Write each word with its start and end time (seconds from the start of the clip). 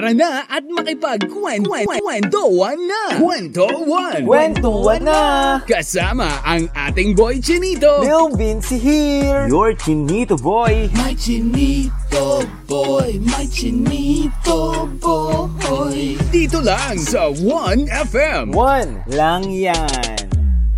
Tara 0.00 0.16
na 0.16 0.48
at 0.48 0.64
makipagkwentuhan 0.64 2.80
na! 2.88 3.20
Kwentuhan! 3.20 4.24
Kwentuhan 4.24 5.04
na! 5.04 5.20
Kasama 5.68 6.40
ang 6.40 6.72
ating 6.72 7.12
boy 7.12 7.36
Chinito! 7.36 8.00
Lil 8.00 8.32
Vinci 8.32 8.80
here! 8.80 9.44
Your 9.44 9.76
Chinito 9.76 10.40
boy! 10.40 10.88
My 10.96 11.12
Chinito 11.12 12.48
boy, 12.64 13.20
my 13.28 13.44
Chinito 13.52 14.88
boy. 15.04 16.16
Dito 16.32 16.64
lang 16.64 16.96
sa 16.96 17.28
1FM. 17.28 18.56
One 18.56 19.04
lang 19.04 19.52
yan! 19.52 20.16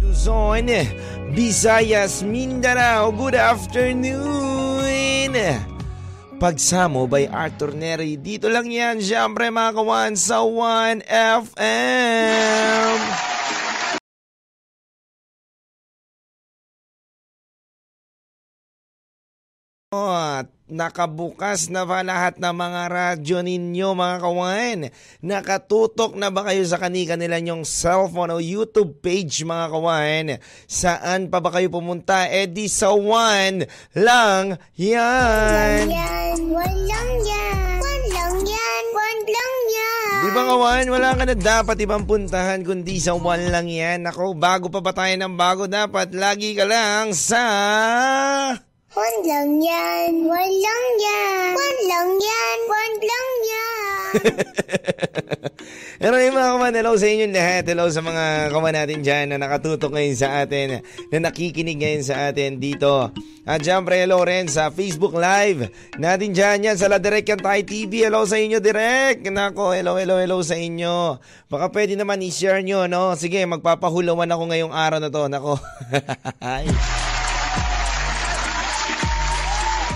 Luzon, 0.02 0.66
Visayas, 1.30 2.26
Mindanao, 2.26 3.14
good 3.14 3.38
afternoon! 3.38 4.42
Pagsamo 6.42 7.06
by 7.06 7.30
Arthur 7.30 7.70
Neri. 7.70 8.18
Dito 8.18 8.50
lang 8.50 8.66
yan, 8.66 8.98
syempre 8.98 9.46
mga 9.46 9.78
kawan 9.78 10.18
sa 10.18 10.42
1FM. 10.42 10.98
At 19.94 20.50
nakabukas 20.72 21.68
na 21.68 21.84
ba 21.84 22.00
lahat 22.00 22.40
ng 22.40 22.54
mga 22.56 22.82
radyo 22.88 23.38
ninyo 23.44 23.88
mga 23.92 24.16
kawan? 24.18 24.78
Nakatutok 25.20 26.16
na 26.16 26.32
ba 26.32 26.48
kayo 26.48 26.64
sa 26.64 26.80
kanika 26.80 27.14
nila 27.14 27.38
nyong 27.38 27.68
cellphone 27.68 28.32
o 28.32 28.40
YouTube 28.40 28.98
page 29.04 29.44
mga 29.44 29.66
kawan? 29.68 30.26
Saan 30.64 31.28
pa 31.28 31.44
ba 31.44 31.52
kayo 31.52 31.68
pumunta? 31.68 32.26
Eh 32.32 32.48
di 32.48 32.66
sa 32.66 32.96
one 32.96 33.68
lang 33.92 34.56
yan! 34.74 35.92
yan, 35.92 36.40
walang 36.48 37.12
yan, 37.20 37.76
walang 37.78 38.38
yan, 38.40 38.84
walang 38.96 39.60
yan. 39.68 40.20
Di 40.22 40.28
ba 40.32 40.42
kawan, 40.48 40.86
wala 40.88 41.08
ka 41.18 41.24
na 41.28 41.36
dapat 41.36 41.76
ibang 41.82 42.08
puntahan 42.08 42.64
kundi 42.64 42.96
sa 43.02 43.12
one 43.12 43.52
lang 43.52 43.68
yan. 43.68 44.08
Ako, 44.08 44.32
bago 44.32 44.72
pa 44.72 44.80
ba 44.80 44.96
tayo 44.96 45.12
ng 45.12 45.34
bago, 45.36 45.68
dapat 45.68 46.16
lagi 46.16 46.56
ka 46.56 46.64
lang 46.64 47.12
sa... 47.12 47.42
Walang 48.92 49.56
yan, 49.64 50.28
walang 50.28 50.88
yan, 51.00 51.52
walang 51.56 52.12
yan, 52.20 52.58
walang 52.68 53.36
yan. 53.48 54.12
Pero 56.02 56.20
yung 56.20 56.36
mga 56.36 56.50
kaman, 56.52 56.76
hello 56.76 56.92
sa 57.00 57.08
inyo 57.08 57.26
lahat. 57.32 57.64
Hello 57.72 57.88
sa 57.88 58.04
mga 58.04 58.52
kaman 58.52 58.76
natin 58.76 59.00
dyan 59.00 59.32
na 59.32 59.40
nakatutok 59.40 59.96
ngayon 59.96 60.12
sa 60.20 60.44
atin, 60.44 60.84
na 61.08 61.16
nakikinig 61.24 61.80
ngayon 61.80 62.04
sa 62.04 62.28
atin 62.28 62.60
dito. 62.60 63.08
At 63.48 63.64
syempre, 63.64 63.96
hello 63.96 64.20
rin 64.28 64.52
sa 64.52 64.68
Facebook 64.68 65.16
Live 65.16 65.72
natin 65.96 66.36
dyan 66.36 66.68
yan 66.68 66.76
sa 66.76 66.92
La 66.92 67.00
Direct 67.00 67.32
Kantay 67.32 67.64
TV. 67.64 68.04
Hello 68.04 68.28
sa 68.28 68.36
inyo, 68.36 68.60
Direct. 68.60 69.24
Nako, 69.24 69.72
hello, 69.72 69.96
hello, 69.96 70.20
hello 70.20 70.44
sa 70.44 70.60
inyo. 70.60 71.16
Baka 71.48 71.72
pwede 71.72 71.96
naman 71.96 72.20
i-share 72.20 72.60
nyo, 72.60 72.84
no? 72.92 73.16
Sige, 73.16 73.40
magpapahulawan 73.48 74.28
ako 74.28 74.52
ngayong 74.52 74.74
araw 74.76 75.00
na 75.00 75.08
to. 75.08 75.32
Nako. 75.32 75.56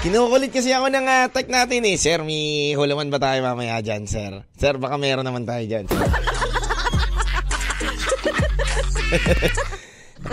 Kinukulit 0.07 0.55
kasi 0.55 0.71
ako 0.71 0.87
ng 0.87 1.03
uh, 1.03 1.27
tech 1.35 1.51
natin 1.51 1.83
eh. 1.83 1.99
Sir, 1.99 2.23
may 2.23 2.71
hulaman 2.79 3.11
ba 3.11 3.19
tayo 3.19 3.43
mamaya 3.43 3.83
dyan, 3.83 4.07
sir? 4.07 4.39
Sir, 4.55 4.79
baka 4.79 4.95
meron 5.03 5.27
naman 5.27 5.43
tayo 5.43 5.67
dyan. 5.67 5.83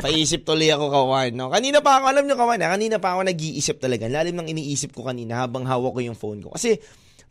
Paisip 0.06 0.46
tuloy 0.46 0.70
ako, 0.70 0.94
kawan. 0.94 1.34
No? 1.34 1.50
Kanina 1.50 1.82
pa 1.82 1.98
ako, 1.98 2.06
alam 2.06 2.30
nyo, 2.30 2.38
kawan, 2.38 2.62
ha? 2.62 2.78
kanina 2.78 3.02
pa 3.02 3.18
ako 3.18 3.26
nag-iisip 3.26 3.82
talaga. 3.82 4.06
Lalim 4.06 4.38
ng 4.38 4.54
iniisip 4.54 4.94
ko 4.94 5.10
kanina 5.10 5.42
habang 5.42 5.66
hawak 5.66 5.98
ko 5.98 6.06
yung 6.06 6.14
phone 6.14 6.46
ko. 6.46 6.54
Kasi 6.54 6.78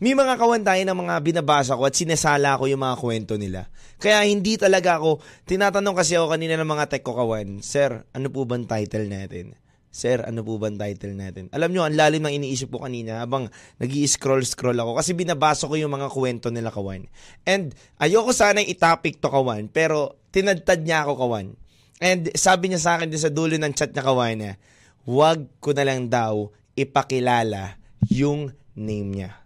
may 0.02 0.18
mga 0.18 0.34
kawan 0.34 0.66
tayo 0.66 0.82
ng 0.82 0.98
mga 0.98 1.14
binabasa 1.22 1.78
ko 1.78 1.86
at 1.86 1.94
sinesala 1.94 2.58
ko 2.58 2.66
yung 2.66 2.82
mga 2.82 2.98
kwento 2.98 3.38
nila. 3.38 3.70
Kaya 4.02 4.26
hindi 4.26 4.58
talaga 4.58 4.98
ako, 4.98 5.22
tinatanong 5.46 5.94
kasi 5.94 6.18
ako 6.18 6.34
kanina 6.34 6.58
ng 6.58 6.66
mga 6.66 6.90
tech 6.90 7.06
ko, 7.06 7.14
kawan, 7.14 7.62
Sir, 7.62 8.02
ano 8.10 8.26
po 8.34 8.42
bang 8.50 8.66
title 8.66 9.06
natin? 9.06 9.54
Sir, 9.92 10.24
ano 10.24 10.40
po 10.40 10.56
bang 10.56 10.80
title 10.80 11.12
natin? 11.12 11.52
Alam 11.52 11.76
nyo, 11.76 11.84
ang 11.84 11.92
lalim 11.92 12.24
ng 12.24 12.40
iniisip 12.40 12.72
ko 12.72 12.88
kanina 12.88 13.20
habang 13.20 13.52
nag 13.76 13.92
scroll 14.08 14.40
scroll 14.40 14.80
ako 14.80 14.96
kasi 14.96 15.12
binabasa 15.12 15.68
ko 15.68 15.76
yung 15.76 15.92
mga 15.92 16.08
kwento 16.08 16.48
nila, 16.48 16.72
kawan. 16.72 17.04
And 17.44 17.76
ayoko 18.00 18.32
sana 18.32 18.64
i-topic 18.64 19.20
to, 19.20 19.28
kawan, 19.28 19.68
pero 19.68 20.16
tinadtad 20.32 20.80
niya 20.80 21.04
ako, 21.04 21.28
kawan. 21.28 21.52
And 22.00 22.32
sabi 22.32 22.72
niya 22.72 22.80
sa 22.80 22.96
akin 22.96 23.12
din 23.12 23.20
sa 23.20 23.28
dulo 23.28 23.52
ng 23.52 23.76
chat 23.76 23.92
niya, 23.92 24.00
kawan, 24.00 24.36
niya, 24.40 24.52
wag 25.04 25.44
ko 25.60 25.76
na 25.76 25.84
lang 25.84 26.08
daw 26.08 26.48
ipakilala 26.72 27.76
yung 28.08 28.48
name 28.72 29.12
niya. 29.12 29.44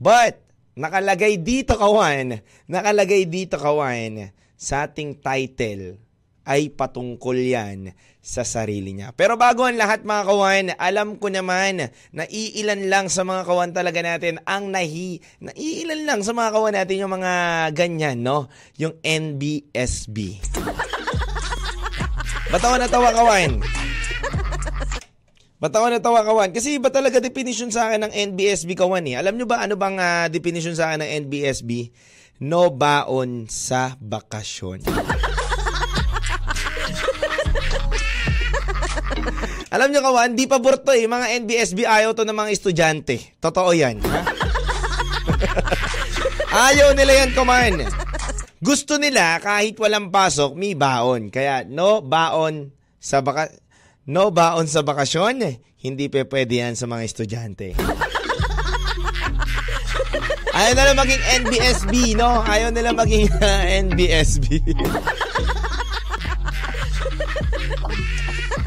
But, 0.00 0.40
nakalagay 0.72 1.36
dito, 1.44 1.76
kawan, 1.76 2.40
nakalagay 2.64 3.28
dito, 3.28 3.60
kawan, 3.60 4.32
sa 4.56 4.88
ating 4.88 5.20
title 5.20 6.00
ay 6.46 6.70
patungkol 6.70 7.34
yan 7.34 7.90
sa 8.22 8.46
sarili 8.46 8.94
niya. 8.94 9.10
Pero 9.14 9.34
bago 9.34 9.66
ang 9.66 9.78
lahat 9.78 10.06
mga 10.06 10.22
kawan, 10.26 10.66
alam 10.78 11.18
ko 11.18 11.30
naman 11.30 11.90
na 12.14 12.24
iilan 12.26 12.86
lang 12.86 13.06
sa 13.10 13.26
mga 13.26 13.42
kawan 13.46 13.70
talaga 13.74 14.02
natin 14.02 14.38
ang 14.46 14.70
nahi, 14.70 15.18
na 15.42 15.50
iilan 15.54 16.06
lang 16.06 16.20
sa 16.22 16.30
mga 16.30 16.50
kawan 16.54 16.74
natin 16.74 17.02
yung 17.02 17.12
mga 17.14 17.32
ganyan, 17.74 18.22
no? 18.22 18.46
Yung 18.78 18.94
NBSB. 19.02 20.16
Batawa 22.54 22.78
na 22.78 22.86
tawa 22.86 23.10
kawan. 23.10 23.58
Batawa 25.56 25.88
na 25.88 25.98
tawa 25.98 26.20
kawan. 26.22 26.54
Kasi 26.54 26.78
iba 26.78 26.94
talaga 26.94 27.18
definition 27.18 27.74
sa 27.74 27.90
akin 27.90 28.06
ng 28.06 28.12
NBSB 28.34 28.78
kawan 28.78 29.02
eh. 29.08 29.18
Alam 29.18 29.40
nyo 29.40 29.46
ba 29.48 29.64
ano 29.64 29.74
bang 29.74 29.98
uh, 29.98 30.26
definition 30.30 30.76
sa 30.76 30.92
akin 30.92 31.02
ng 31.02 31.10
NBSB? 31.26 31.90
No 32.44 32.68
baon 32.68 33.48
sa 33.48 33.96
bakasyon. 33.96 34.84
Alam 39.70 39.90
nyo 39.90 40.00
kawan, 40.02 40.38
di 40.38 40.46
pa 40.46 40.62
burto 40.62 40.94
eh. 40.94 41.10
Mga 41.10 41.42
NBSB 41.42 41.82
ayaw 41.82 42.14
to 42.14 42.22
ng 42.22 42.36
mga 42.36 42.50
estudyante. 42.54 43.16
Totoo 43.42 43.74
yan. 43.74 43.98
Ha? 44.06 44.20
ayaw 46.70 46.94
nila 46.94 47.26
yan, 47.26 47.30
kaman. 47.34 47.82
Gusto 48.62 48.96
nila 48.96 49.36
kahit 49.42 49.76
walang 49.76 50.08
pasok, 50.08 50.56
may 50.56 50.78
baon. 50.78 51.28
Kaya 51.28 51.66
no 51.66 52.00
baon 52.00 52.72
sa 52.96 53.20
baka 53.20 53.52
no 54.08 54.32
baon 54.32 54.64
sa 54.70 54.80
bakasyon, 54.86 55.44
hindi 55.82 56.06
pa 56.08 56.24
pwede 56.24 56.64
yan 56.64 56.74
sa 56.78 56.88
mga 56.88 57.02
estudyante. 57.04 57.76
Ayaw 60.56 60.72
nila 60.72 60.92
maging 60.96 61.22
NBSB, 61.44 61.94
no? 62.16 62.40
Ayaw 62.40 62.72
nila 62.72 62.96
maging 62.96 63.28
uh, 63.44 63.62
NBSB. 63.86 64.64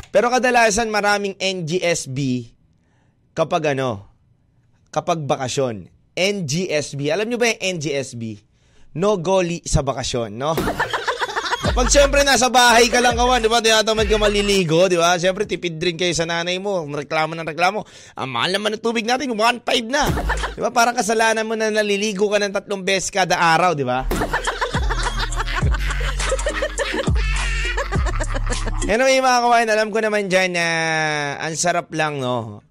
Pero 0.09 0.33
kadalasan 0.33 0.89
maraming 0.89 1.37
NGSB 1.37 2.49
kapag 3.37 3.77
ano, 3.77 4.09
kapag 4.89 5.21
bakasyon. 5.23 5.89
NGSB. 6.19 7.15
Alam 7.15 7.31
nyo 7.31 7.37
ba 7.39 7.47
yung 7.47 7.79
NGSB? 7.79 8.43
No 8.99 9.15
goli 9.21 9.63
sa 9.63 9.79
bakasyon, 9.85 10.35
no? 10.35 10.51
Kapag 11.59 11.91
siyempre 11.91 12.25
nasa 12.25 12.49
bahay 12.49 12.89
ka 12.89 12.97
lang 12.97 13.13
kawan, 13.13 13.45
di 13.45 13.51
ba? 13.51 13.61
Tinatamad 13.61 14.09
ka 14.09 14.17
maliligo, 14.17 14.89
di 14.89 14.97
ba? 14.97 15.19
Siyempre 15.19 15.45
tipid 15.45 15.77
rin 15.77 15.99
kayo 15.99 16.09
sa 16.17 16.25
nanay 16.25 16.57
mo. 16.57 16.81
Reklamo 16.87 17.37
ng 17.37 17.45
reklamo. 17.45 17.85
Ang 18.17 18.29
mahal 18.31 18.57
naman 18.57 18.73
ng 18.73 18.81
tubig 18.81 19.05
natin, 19.05 19.29
1.5 19.31 19.61
na. 19.85 20.07
Di 20.55 20.59
ba? 20.63 20.73
Parang 20.73 20.97
kasalanan 20.97 21.45
mo 21.45 21.53
na 21.53 21.69
naliligo 21.69 22.25
ka 22.31 22.41
ng 22.41 22.55
tatlong 22.55 22.81
beses 22.81 23.13
kada 23.13 23.37
araw, 23.37 23.77
di 23.77 23.85
ba? 23.85 24.07
Anyway 28.89 29.21
mga 29.21 29.45
kawain, 29.45 29.69
alam 29.69 29.93
ko 29.93 30.01
naman 30.01 30.33
dyan 30.33 30.57
na 30.57 30.65
ang 31.37 31.53
sarap 31.53 31.93
lang 31.93 32.17
no. 32.17 32.65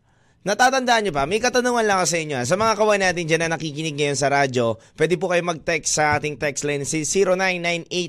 Natatandaan 0.48 1.04
nyo 1.04 1.12
pa, 1.12 1.28
may 1.28 1.44
katanungan 1.44 1.84
lang 1.84 2.00
ako 2.00 2.08
sa 2.08 2.18
inyo. 2.24 2.40
Sa 2.48 2.56
mga 2.56 2.72
kawan 2.80 3.04
natin 3.04 3.28
dyan 3.28 3.44
na 3.44 3.52
nakikinig 3.52 4.00
ngayon 4.00 4.16
sa 4.16 4.32
radyo, 4.32 4.80
pwede 4.96 5.20
po 5.20 5.28
kayo 5.28 5.44
mag-text 5.44 6.00
sa 6.00 6.16
ating 6.16 6.40
text 6.40 6.64
line 6.64 6.88
si 6.88 7.04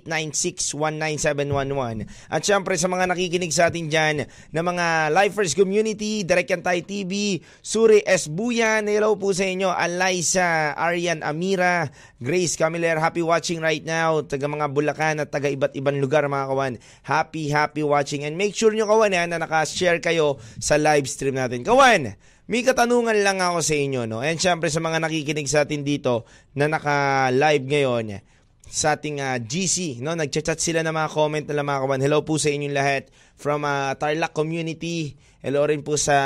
099896197111. 0.07 2.07
At 2.31 2.47
syempre 2.47 2.79
sa 2.79 2.87
mga 2.87 3.11
nakikinig 3.11 3.51
sa 3.51 3.67
atin 3.67 3.91
dyan 3.91 4.23
na 4.55 4.61
mga 4.63 5.11
Lifers 5.11 5.51
Community, 5.51 6.23
Direct 6.23 6.47
Yantay 6.47 6.87
TV, 6.87 7.43
Suri 7.59 8.07
S. 8.07 8.31
Buyan, 8.31 8.87
hello 8.87 9.19
po 9.19 9.35
sa 9.35 9.43
inyo, 9.43 9.75
Alaysa, 9.75 10.79
Arian 10.79 11.27
Amira, 11.27 11.91
Grace 12.23 12.55
Camiller, 12.55 13.03
happy 13.03 13.19
watching 13.19 13.59
right 13.59 13.83
now, 13.83 14.23
taga 14.23 14.47
mga 14.47 14.71
Bulacan 14.71 15.19
at 15.19 15.27
taga 15.27 15.51
iba't 15.51 15.75
ibang 15.75 15.99
lugar 15.99 16.23
mga 16.23 16.47
kawan. 16.47 16.79
Happy, 17.03 17.51
happy 17.51 17.83
watching. 17.83 18.23
And 18.23 18.39
make 18.39 18.55
sure 18.55 18.71
nyo 18.71 18.87
kawan 18.87 19.11
yan 19.11 19.35
na 19.35 19.43
nakashare 19.43 19.99
kayo 19.99 20.39
sa 20.55 20.79
live 20.79 21.03
stream 21.03 21.35
natin. 21.35 21.67
Kawan, 21.67 22.15
may 22.49 22.65
katanungan 22.65 23.21
lang 23.21 23.37
ako 23.37 23.61
sa 23.61 23.77
inyo, 23.77 24.09
no? 24.09 24.25
And 24.25 24.41
syempre 24.41 24.73
sa 24.73 24.81
mga 24.81 25.05
nakikinig 25.05 25.45
sa 25.45 25.69
atin 25.69 25.85
dito 25.85 26.25
na 26.57 26.65
naka-live 26.65 27.61
ngayon 27.69 28.25
sa 28.65 28.97
ating 28.97 29.21
uh, 29.21 29.37
ah, 29.37 29.37
GC, 29.37 30.01
no? 30.01 30.17
Nagchat-chat 30.17 30.57
sila 30.57 30.81
ng 30.81 30.89
mga 30.89 31.09
comment 31.13 31.45
nila 31.45 31.61
mga 31.61 31.81
kawan. 31.85 32.01
Hello 32.01 32.25
po 32.25 32.41
sa 32.41 32.49
inyong 32.49 32.73
lahat 32.73 33.13
from 33.37 33.69
uh, 33.69 33.93
Tarlac 34.01 34.33
community. 34.33 35.13
Hello 35.45 35.61
rin 35.69 35.85
po 35.85 35.93
sa 35.93 36.17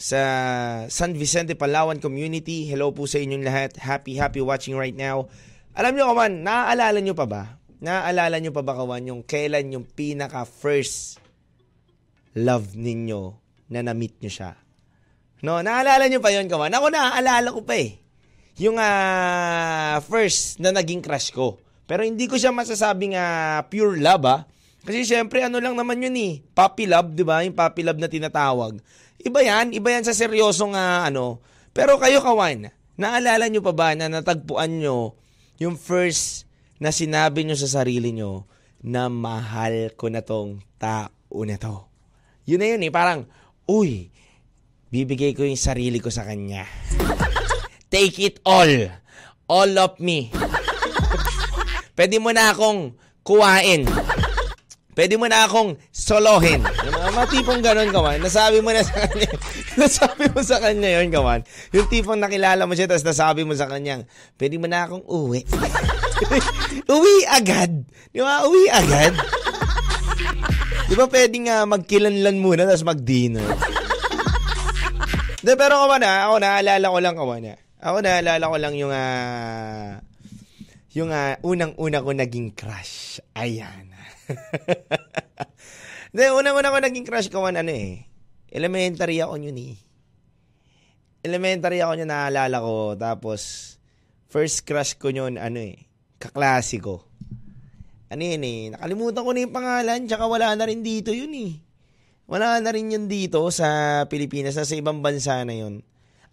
sa 0.00 0.20
San 0.88 1.12
Vicente, 1.12 1.60
Palawan 1.60 2.00
Community. 2.00 2.64
Hello 2.64 2.96
po 2.96 3.04
sa 3.04 3.20
inyong 3.20 3.44
lahat. 3.44 3.76
Happy, 3.76 4.16
happy 4.16 4.40
watching 4.40 4.80
right 4.80 4.96
now. 4.96 5.28
Alam 5.76 5.92
nyo, 5.92 6.08
kawan, 6.08 6.40
naaalala 6.40 7.04
nyo 7.04 7.12
pa 7.12 7.28
ba? 7.28 7.60
Naaalala 7.84 8.40
nyo 8.40 8.48
pa 8.48 8.64
ba, 8.64 8.72
kawan, 8.72 9.12
yung 9.12 9.20
kailan 9.28 9.76
yung 9.76 9.84
pinaka-first 9.84 11.20
love 12.32 12.72
ninyo 12.72 13.43
na 13.70 13.80
na-meet 13.84 14.20
nyo 14.20 14.30
siya? 14.30 14.50
No, 15.44 15.60
naalala 15.60 16.08
nyo 16.08 16.24
pa 16.24 16.32
yon 16.32 16.48
kawan? 16.48 16.72
Ako 16.72 16.88
naaalala 16.88 17.52
ko 17.52 17.60
pa 17.60 17.76
eh. 17.76 18.00
Yung 18.56 18.80
ah, 18.80 20.00
first 20.06 20.56
na 20.56 20.72
naging 20.72 21.04
crush 21.04 21.34
ko. 21.34 21.60
Pero 21.84 22.00
hindi 22.00 22.24
ko 22.24 22.40
siya 22.40 22.54
masasabing 22.54 23.12
ah, 23.12 23.60
pure 23.68 24.00
love 24.00 24.24
ah. 24.24 24.48
Kasi 24.84 25.04
syempre 25.04 25.44
ano 25.44 25.60
lang 25.60 25.76
naman 25.76 26.00
yun 26.00 26.16
eh. 26.16 26.40
Puppy 26.56 26.88
love, 26.88 27.12
di 27.12 27.24
ba? 27.24 27.44
Yung 27.44 27.52
puppy 27.52 27.84
love 27.84 28.00
na 28.00 28.08
tinatawag. 28.08 28.80
Iba 29.20 29.40
yan. 29.44 29.76
Iba 29.76 29.92
yan 29.92 30.04
sa 30.08 30.16
seryosong 30.16 30.72
ah, 30.72 31.04
ano. 31.04 31.44
Pero 31.76 32.00
kayo 32.00 32.24
kawan, 32.24 32.70
naalala 32.96 33.44
nyo 33.50 33.60
pa 33.60 33.74
ba 33.74 33.92
na 33.92 34.08
natagpuan 34.08 34.80
nyo 34.80 35.18
yung 35.58 35.74
first 35.74 36.46
na 36.78 36.94
sinabi 36.94 37.44
nyo 37.44 37.58
sa 37.58 37.68
sarili 37.68 38.14
nyo 38.14 38.46
na 38.84 39.08
mahal 39.08 39.92
ko 39.96 40.12
na 40.12 40.20
tong 40.20 40.60
tao 40.76 41.40
na 41.44 41.56
to. 41.56 41.88
Yun 42.44 42.60
na 42.60 42.66
yun 42.76 42.84
eh. 42.84 42.92
Parang, 42.92 43.24
uy, 43.68 44.12
bibigay 44.92 45.32
ko 45.32 45.44
yung 45.44 45.60
sarili 45.60 45.98
ko 46.00 46.12
sa 46.12 46.24
kanya. 46.28 46.68
Take 47.88 48.18
it 48.20 48.36
all. 48.44 48.70
All 49.48 49.72
of 49.78 50.00
me. 50.00 50.32
Pwede 51.94 52.18
mo 52.18 52.34
na 52.34 52.50
akong 52.50 52.98
kuwain. 53.22 53.86
Pwede 54.94 55.18
mo 55.18 55.26
na 55.26 55.46
akong 55.46 55.74
solohin. 55.90 56.62
Yung 56.62 56.94
mga, 56.94 57.10
mga 57.10 57.28
tipong 57.34 57.62
ganun, 57.66 57.90
kawan. 57.90 58.22
Nasabi 58.22 58.62
mo 58.62 58.70
na 58.70 58.86
sa 58.86 58.94
kanya. 59.02 59.30
nasabi 59.82 60.24
mo 60.30 60.40
sa 60.46 60.62
kanya 60.62 61.02
yun, 61.02 61.10
kawan. 61.10 61.42
Yung 61.74 61.90
tipong 61.90 62.22
nakilala 62.22 62.62
mo 62.62 62.78
siya, 62.78 62.86
tapos 62.86 63.02
nasabi 63.02 63.42
mo 63.42 63.58
sa 63.58 63.66
kanya, 63.66 64.06
pwede 64.38 64.54
mo 64.54 64.70
na 64.70 64.86
akong 64.86 65.02
uwi. 65.02 65.42
uwi 66.94 67.16
agad. 67.26 67.82
Di 68.14 68.22
ba? 68.22 68.46
Uwi 68.46 68.70
agad. 68.70 69.18
Di 70.84 70.94
ba 70.96 71.08
pwede 71.08 71.36
nga 71.48 71.64
magkilanlan 71.64 72.36
muna, 72.36 72.68
tapos 72.68 72.84
mag-dinner? 72.84 73.48
De, 75.44 75.52
pero 75.60 75.76
kawan 75.76 76.00
na, 76.00 76.28
ako 76.28 76.34
naalala 76.40 76.86
ko 76.88 76.98
lang 77.04 77.16
kawan 77.16 77.40
na. 77.44 77.54
Ako 77.84 77.96
naalala 78.00 78.44
ko 78.48 78.56
lang 78.56 78.74
yung 78.80 78.92
ah, 78.92 80.00
yung 80.96 81.12
ah, 81.12 81.36
unang-una 81.44 82.00
ko 82.00 82.10
naging 82.16 82.56
crush. 82.56 83.20
Ayan. 83.36 83.92
De, 86.16 86.32
unang-una 86.32 86.72
ko 86.72 86.78
naging 86.80 87.04
crush 87.04 87.28
kawan 87.28 87.60
ano 87.60 87.72
eh. 87.76 88.08
Elementary 88.48 89.20
ako 89.20 89.36
yun 89.36 89.56
eh. 89.60 89.76
Elementary 91.20 91.84
ako 91.84 91.92
yun 92.00 92.08
naalala 92.08 92.64
ko. 92.64 92.96
Tapos, 92.96 93.40
first 94.32 94.64
crush 94.64 94.96
ko 94.96 95.12
yun 95.12 95.36
ano 95.36 95.60
eh. 95.60 95.76
Kaklase 96.16 96.80
ko. 96.80 97.04
Ano 98.12 98.22
yun 98.22 98.44
eh. 98.44 98.60
Nakalimutan 98.74 99.24
ko 99.24 99.30
na 99.32 99.44
yung 99.44 99.54
pangalan. 99.54 100.00
Tsaka 100.04 100.24
wala 100.28 100.52
na 100.56 100.64
rin 100.68 100.84
dito 100.84 101.12
yun 101.12 101.32
eh. 101.32 101.52
Wala 102.24 102.60
na 102.60 102.72
rin 102.72 102.92
yun 102.92 103.06
dito 103.08 103.40
sa 103.52 104.02
Pilipinas. 104.08 104.56
Sa 104.56 104.76
ibang 104.76 105.00
bansa 105.00 105.44
na 105.44 105.54
yun. 105.56 105.84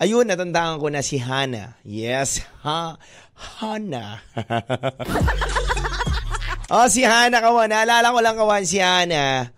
Ayun, 0.01 0.25
natandaan 0.25 0.81
ko 0.81 0.89
na 0.89 1.05
si 1.05 1.21
Hana. 1.21 1.77
Yes, 1.85 2.41
ha, 2.65 2.97
Hana. 3.37 4.17
oh, 6.73 6.89
si 6.89 7.05
Hana 7.05 7.37
kawan. 7.37 7.69
Naalala 7.69 8.09
ko 8.09 8.17
lang 8.17 8.33
kawan 8.33 8.65
si 8.65 8.81
Hana. 8.81 9.53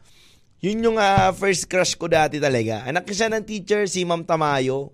Yun 0.60 0.84
yung 0.84 0.98
ah, 1.00 1.32
first 1.32 1.72
crush 1.72 1.96
ko 1.96 2.12
dati 2.12 2.44
talaga. 2.44 2.84
Anak 2.84 3.08
siya 3.08 3.32
ng 3.32 3.48
teacher, 3.48 3.88
si 3.88 4.04
Ma'am 4.04 4.28
Tamayo. 4.28 4.92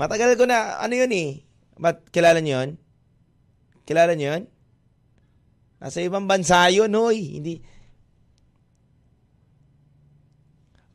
Matagal 0.00 0.40
ko 0.40 0.48
na, 0.48 0.80
ano 0.80 0.96
yun 0.96 1.12
eh. 1.12 1.44
Ba't 1.76 2.08
kilala 2.08 2.40
niyo 2.40 2.64
yun? 2.64 2.70
Kilala 3.84 4.16
niyo 4.16 4.40
yun? 4.40 4.44
Nasa 5.78 6.02
ibang 6.02 6.26
bansa 6.26 6.66
yun, 6.74 6.90
hoy. 6.90 7.38
Hindi. 7.38 7.54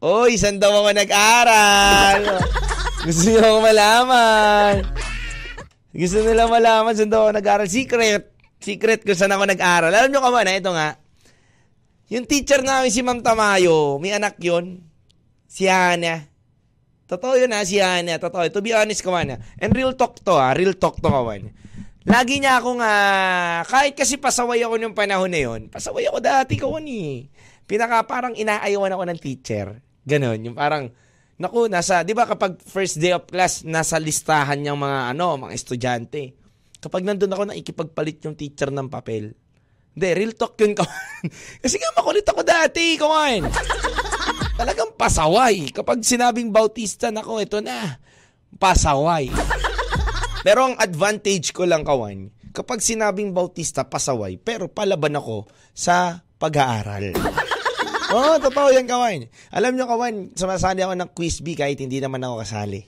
Oy, 0.04 0.36
saan 0.36 0.60
daw 0.60 0.84
ako 0.84 0.92
nag-aral? 0.92 2.20
Gusto 3.08 3.24
niyo 3.32 3.40
ako 3.40 3.60
malaman. 3.64 4.74
Gusto 5.96 6.20
nila 6.20 6.52
malaman 6.52 6.92
saan 6.92 7.08
daw 7.08 7.28
ako 7.28 7.32
nag-aral. 7.40 7.68
Secret. 7.72 8.36
Secret 8.60 9.08
kung 9.08 9.16
saan 9.16 9.32
ako 9.32 9.48
nag-aral. 9.48 9.96
Alam 9.96 10.12
niyo 10.12 10.20
ka 10.20 10.32
ba 10.32 10.44
na, 10.44 10.60
ito 10.60 10.72
nga. 10.76 11.00
Yung 12.12 12.28
teacher 12.28 12.60
namin 12.60 12.92
si 12.92 13.00
Ma'am 13.00 13.24
Tamayo, 13.24 13.96
may 14.04 14.12
anak 14.12 14.36
yon 14.44 14.84
Si 15.48 15.72
Hana. 15.72 16.28
Totoo 17.08 17.40
yun 17.40 17.56
ha, 17.56 17.64
si 17.64 17.80
Hana. 17.80 18.20
Totoo. 18.20 18.44
To 18.52 18.60
be 18.60 18.76
honest, 18.76 19.08
kawan. 19.08 19.40
And 19.40 19.72
real 19.72 19.96
talk 19.96 20.20
to 20.20 20.36
ha. 20.36 20.52
Real 20.52 20.76
talk 20.76 21.00
to, 21.00 21.08
kawan. 21.08 21.48
Lagi 22.04 22.44
niya 22.44 22.60
akong, 22.60 22.84
ah, 22.84 23.64
kahit 23.64 23.96
kasi 23.96 24.20
pasaway 24.20 24.60
ako 24.60 24.76
nung 24.76 24.92
panahon 24.92 25.32
na 25.32 25.40
yon 25.40 25.72
pasaway 25.72 26.04
ako 26.12 26.20
dati, 26.20 26.60
kawan 26.60 26.84
eh. 26.84 27.32
Pinaka 27.64 28.04
parang 28.04 28.36
inaayawan 28.36 28.92
ako 28.92 29.04
ng 29.08 29.20
teacher. 29.24 29.80
Ganon. 30.04 30.40
Yung 30.44 30.58
parang, 30.60 30.92
naku, 31.40 31.72
nasa, 31.72 32.04
di 32.04 32.12
ba 32.12 32.28
kapag 32.28 32.60
first 32.60 33.00
day 33.00 33.16
of 33.16 33.24
class, 33.24 33.64
nasa 33.64 33.96
listahan 34.04 34.60
niyang 34.60 34.76
mga, 34.76 35.16
ano, 35.16 35.48
mga 35.48 35.54
estudyante. 35.56 36.36
Kapag 36.84 37.08
nandun 37.08 37.32
ako, 37.32 37.44
nakikipagpalit 37.48 38.20
yung 38.28 38.36
teacher 38.36 38.68
ng 38.68 38.92
papel. 38.92 39.32
Hindi, 39.96 40.08
real 40.12 40.36
talk 40.36 40.60
yun, 40.60 40.76
kawan. 40.80 41.24
Kasi 41.64 41.80
nga 41.80 41.96
makulit 41.96 42.28
ako 42.28 42.42
dati, 42.44 43.00
kawan. 43.00 43.48
Talagang 44.60 44.92
pasaway. 45.00 45.72
Kapag 45.72 46.04
sinabing 46.04 46.52
Bautista, 46.52 47.16
nako, 47.16 47.40
ito 47.40 47.64
na. 47.64 47.96
Pasaway. 48.60 49.32
Pero 50.44 50.68
ang 50.68 50.76
advantage 50.76 51.56
ko 51.56 51.64
lang, 51.64 51.88
kawan, 51.88 52.28
kapag 52.52 52.84
sinabing 52.84 53.32
Bautista, 53.32 53.88
pasaway, 53.88 54.36
pero 54.36 54.68
palaban 54.68 55.16
ako 55.16 55.48
sa 55.72 56.20
pag-aaral. 56.36 57.16
Oo, 58.14 58.36
oh, 58.36 58.38
totoo 58.38 58.70
yan, 58.70 58.86
kawan. 58.86 59.26
Alam 59.56 59.74
nyo, 59.74 59.90
kawan, 59.90 60.38
sumasali 60.38 60.86
ako 60.86 60.94
ng 61.00 61.10
quiz 61.16 61.42
bee 61.42 61.58
kahit 61.58 61.82
hindi 61.82 61.98
naman 61.98 62.22
ako 62.22 62.46
kasali. 62.46 62.84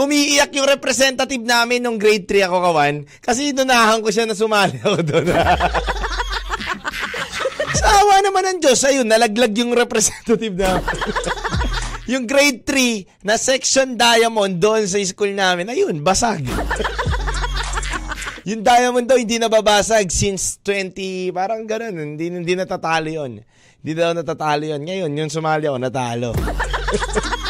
Umiiyak 0.00 0.48
yung 0.54 0.64
representative 0.64 1.44
namin 1.44 1.84
nung 1.84 2.00
grade 2.00 2.24
3 2.24 2.48
ako, 2.48 2.56
kawan. 2.72 3.04
Kasi 3.20 3.52
inunahan 3.52 4.00
ko 4.00 4.08
siya 4.08 4.24
na 4.24 4.38
sumali 4.38 4.80
ako 4.80 4.98
doon. 5.04 5.28
Sa 7.82 7.86
awa 8.00 8.16
naman 8.24 8.48
ng 8.48 8.58
Diyos, 8.64 8.80
ayun, 8.86 9.10
nalaglag 9.10 9.52
yung 9.58 9.76
representative 9.76 10.56
namin. 10.56 10.88
Yung 12.04 12.28
grade 12.28 12.64
3 12.68 13.24
na 13.24 13.40
section 13.40 13.96
diamond 13.96 14.60
doon 14.60 14.84
sa 14.84 15.00
school 15.04 15.32
namin, 15.32 15.72
ayun, 15.72 16.04
basag. 16.04 16.44
yung 18.48 18.60
diamond 18.60 19.08
daw 19.08 19.16
hindi 19.16 19.40
nababasag 19.40 20.12
since 20.12 20.60
20, 20.60 21.32
parang 21.32 21.64
ganun, 21.64 22.16
hindi, 22.16 22.28
hindi 22.28 22.52
natatalo 22.52 23.08
yun. 23.08 23.40
Hindi 23.84 23.92
daw 23.96 24.12
natatalo 24.16 24.64
yun. 24.64 24.80
Ngayon, 24.84 25.12
yung 25.12 25.32
sumali 25.32 25.68
ako, 25.68 25.78
natalo. 25.80 26.32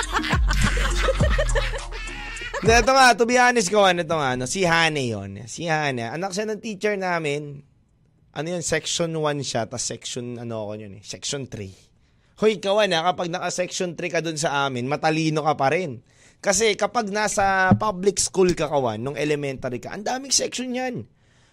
Ito 2.64 2.96
nga, 2.96 3.12
to 3.12 3.28
be 3.28 3.37
honest 3.37 3.68
ko, 3.68 3.84
ano 3.84 4.00
ito 4.00 4.16
nga, 4.16 4.40
ano, 4.40 4.49
si 4.49 4.64
Hane 4.64 5.12
yon 5.12 5.44
Si 5.44 5.68
Hane, 5.68 6.08
anak 6.08 6.32
siya 6.32 6.49
ng 6.49 6.64
teacher 6.64 6.96
namin. 6.96 7.61
Ano 8.32 8.46
yun, 8.49 8.64
section 8.64 9.12
1 9.12 9.44
siya, 9.44 9.68
tas 9.68 9.84
section, 9.84 10.40
ano 10.40 10.64
ako 10.64 10.80
yun 10.80 10.96
eh, 10.96 11.02
section 11.04 11.44
3. 11.44 11.93
Hoy, 12.34 12.58
kawan 12.58 12.90
na, 12.90 13.06
kapag 13.06 13.30
naka-section 13.30 13.94
3 13.94 14.10
ka 14.10 14.18
dun 14.18 14.34
sa 14.34 14.66
amin, 14.66 14.90
matalino 14.90 15.46
ka 15.46 15.54
pa 15.54 15.70
rin. 15.70 16.02
Kasi 16.42 16.74
kapag 16.74 17.08
nasa 17.08 17.70
public 17.78 18.18
school 18.18 18.52
ka 18.58 18.66
kawan, 18.66 18.98
nung 18.98 19.14
elementary 19.14 19.78
ka, 19.78 19.94
ang 19.94 20.02
daming 20.02 20.34
section 20.34 20.74
yan. 20.74 21.06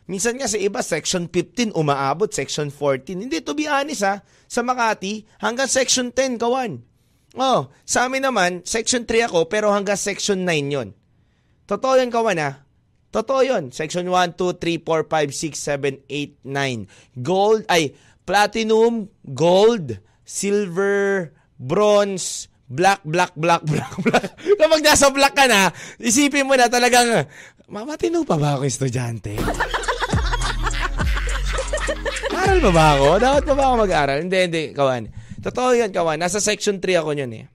Minsan 0.10 0.42
nga 0.42 0.50
sa 0.50 0.58
iba, 0.58 0.82
section 0.82 1.30
15, 1.30 1.78
umaabot, 1.78 2.28
section 2.34 2.74
14. 2.74 3.14
Hindi, 3.14 3.46
to 3.46 3.54
be 3.54 3.70
honest 3.70 4.04
ha, 4.04 4.26
sa 4.50 4.66
Makati, 4.66 5.24
hanggang 5.40 5.70
section 5.70 6.10
10 6.10 6.42
kawan. 6.42 6.82
Oh, 7.38 7.72
sa 7.88 8.10
amin 8.10 8.28
naman, 8.28 8.52
section 8.68 9.08
3 9.08 9.32
ako, 9.32 9.48
pero 9.48 9.72
hanggang 9.72 9.96
section 9.96 10.44
9 10.44 10.76
yon. 10.76 10.90
Totoo 11.70 11.96
yan 11.96 12.12
kawan 12.12 12.42
ha. 12.42 12.68
Totoo 13.12 13.44
yun. 13.44 13.76
Section 13.76 14.08
1, 14.08 14.40
2, 14.40 14.60
3, 14.60 14.84
4, 14.84 15.08
5, 15.08 15.32
6, 15.36 16.04
7, 16.04 16.04
8, 16.08 16.48
9. 16.48 17.24
Gold, 17.24 17.64
ay, 17.68 17.92
platinum, 18.24 19.12
gold, 19.24 20.00
silver, 20.32 21.36
bronze, 21.60 22.48
black, 22.72 23.04
black, 23.04 23.36
black, 23.36 23.60
black, 23.72 23.92
black. 24.00 24.32
Kapag 24.40 24.80
nasa 24.80 25.12
black 25.12 25.36
ka 25.36 25.52
na, 25.52 25.76
isipin 26.00 26.48
mo 26.48 26.56
na 26.56 26.72
talagang, 26.72 27.28
mamatino 27.68 28.24
pa 28.24 28.40
ba 28.40 28.56
ako 28.56 28.64
estudyante? 28.64 29.36
Aral 32.42 32.64
ba 32.64 32.72
ba 32.72 32.86
ako? 32.96 33.08
Dapat 33.20 33.44
pa 33.44 33.54
ba 33.54 33.64
ako 33.68 33.76
mag-aral? 33.84 34.24
Hindi, 34.24 34.38
hindi, 34.40 34.64
kawan. 34.72 35.12
Totoo 35.44 35.76
yan, 35.76 35.92
kawan. 35.92 36.16
Nasa 36.16 36.40
section 36.40 36.80
3 36.80 37.04
ako 37.04 37.12
yun 37.12 37.32
eh. 37.36 37.46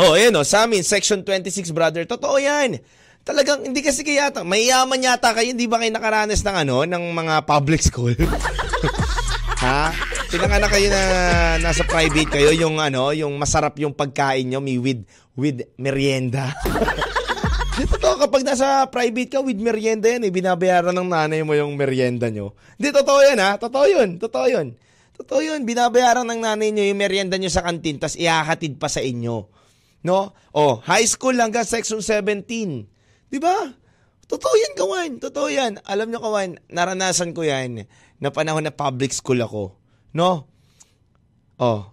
Oh, 0.00 0.16
ayan 0.16 0.32
o. 0.40 0.42
Sa 0.42 0.64
amin, 0.64 0.80
section 0.80 1.20
26, 1.20 1.76
brother. 1.76 2.08
Totoo 2.08 2.40
yan. 2.40 2.80
Talagang, 3.20 3.60
hindi 3.68 3.84
kasi 3.84 4.00
kaya 4.00 4.32
mayaman 4.40 5.04
yata 5.04 5.36
kayo, 5.36 5.52
hindi 5.52 5.68
ba 5.68 5.76
kayo 5.76 5.92
nakaranas 5.92 6.40
ng 6.40 6.56
ano, 6.64 6.88
ng 6.88 7.04
mga 7.12 7.44
public 7.44 7.84
school? 7.84 8.16
ha? 9.60 9.92
Pinanganak 10.32 10.72
kayo 10.72 10.88
na 10.88 11.02
nasa 11.60 11.84
private 11.84 12.30
kayo, 12.40 12.50
yung 12.56 12.80
ano, 12.80 13.12
yung 13.12 13.36
masarap 13.36 13.76
yung 13.76 13.92
pagkain 13.92 14.48
nyo, 14.48 14.60
may 14.64 14.80
with, 14.80 15.04
with 15.36 15.68
merienda. 15.76 16.54
Totoo, 17.80 18.20
kapag 18.20 18.44
nasa 18.44 18.84
private 18.92 19.30
ka, 19.32 19.38
with 19.40 19.56
merienda 19.56 20.12
yan, 20.12 20.28
eh, 20.28 20.32
binabayaran 20.32 20.92
ng 20.92 21.08
nanay 21.08 21.40
mo 21.40 21.56
yung 21.56 21.80
merienda 21.80 22.28
nyo. 22.28 22.52
Hindi, 22.76 22.92
totoo 22.92 23.24
yan 23.24 23.40
ha, 23.40 23.56
totoo 23.56 23.86
yun, 23.88 24.20
totoo 24.20 24.46
yun. 24.52 24.76
Totoo 25.16 25.40
yun, 25.40 25.64
binabayaran 25.64 26.28
ng 26.28 26.40
nanay 26.44 26.76
nyo 26.76 26.84
yung 26.84 27.00
merienda 27.00 27.40
nyo 27.40 27.48
sa 27.48 27.64
kantin, 27.64 27.96
tas 27.96 28.20
ihahatid 28.20 28.76
pa 28.76 28.92
sa 28.92 29.00
inyo. 29.00 29.48
No? 30.04 30.36
Oh, 30.52 30.84
high 30.84 31.08
school 31.08 31.32
hanggang 31.40 31.64
section 31.64 32.04
17. 32.04 32.44
Di 33.32 33.38
ba? 33.40 33.56
Totoo 34.28 34.54
yan, 34.60 34.72
kawan. 34.76 35.10
Totoo 35.16 35.48
yan. 35.48 35.80
Alam 35.88 36.12
nyo, 36.12 36.20
kawan, 36.20 36.60
naranasan 36.68 37.32
ko 37.32 37.48
yan 37.48 37.88
na 38.20 38.28
panahon 38.28 38.62
na 38.62 38.70
public 38.70 39.16
school 39.16 39.40
ako. 39.40 39.74
No? 40.12 40.46
Oh. 41.56 41.88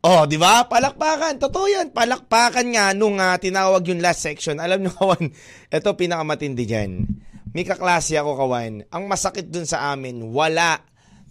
Oh, 0.00 0.24
di 0.24 0.40
ba? 0.40 0.64
Palakpakan. 0.64 1.36
Totoo 1.36 1.68
yan. 1.68 1.92
Palakpakan 1.92 2.66
nga 2.72 2.96
nung 2.96 3.20
uh, 3.20 3.36
tinawag 3.36 3.84
yung 3.92 4.00
last 4.00 4.24
section. 4.24 4.56
Alam 4.56 4.88
nyo, 4.88 4.92
kawan, 4.96 5.28
ito 5.76 5.88
pinakamatindi 5.92 6.64
dyan. 6.64 7.04
May 7.52 7.68
kaklase 7.68 8.16
ako, 8.16 8.40
kawan. 8.40 8.88
Ang 8.88 9.04
masakit 9.04 9.52
dun 9.52 9.68
sa 9.68 9.92
amin, 9.92 10.32
wala 10.32 10.80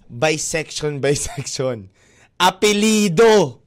by 0.06 0.38
section 0.38 1.02
by 1.02 1.18
section. 1.34 1.90
Apelido. 2.38 3.66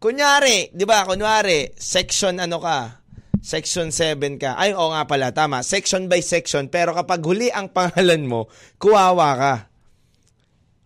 Kunyari, 0.00 0.74
di 0.74 0.82
ba? 0.88 1.06
Kunyari, 1.06 1.76
section 1.78 2.42
ano 2.42 2.58
ka? 2.58 2.99
Section 3.40 3.88
7 3.88 4.36
ka. 4.36 4.54
Ay, 4.60 4.76
oo 4.76 4.92
nga 4.92 5.08
pala, 5.08 5.32
tama. 5.32 5.64
Section 5.64 6.12
by 6.12 6.20
section. 6.20 6.68
Pero 6.68 6.92
kapag 6.92 7.24
huli 7.24 7.48
ang 7.48 7.72
pangalan 7.72 8.28
mo, 8.28 8.52
kuwawa 8.76 9.28
ka. 9.36 9.54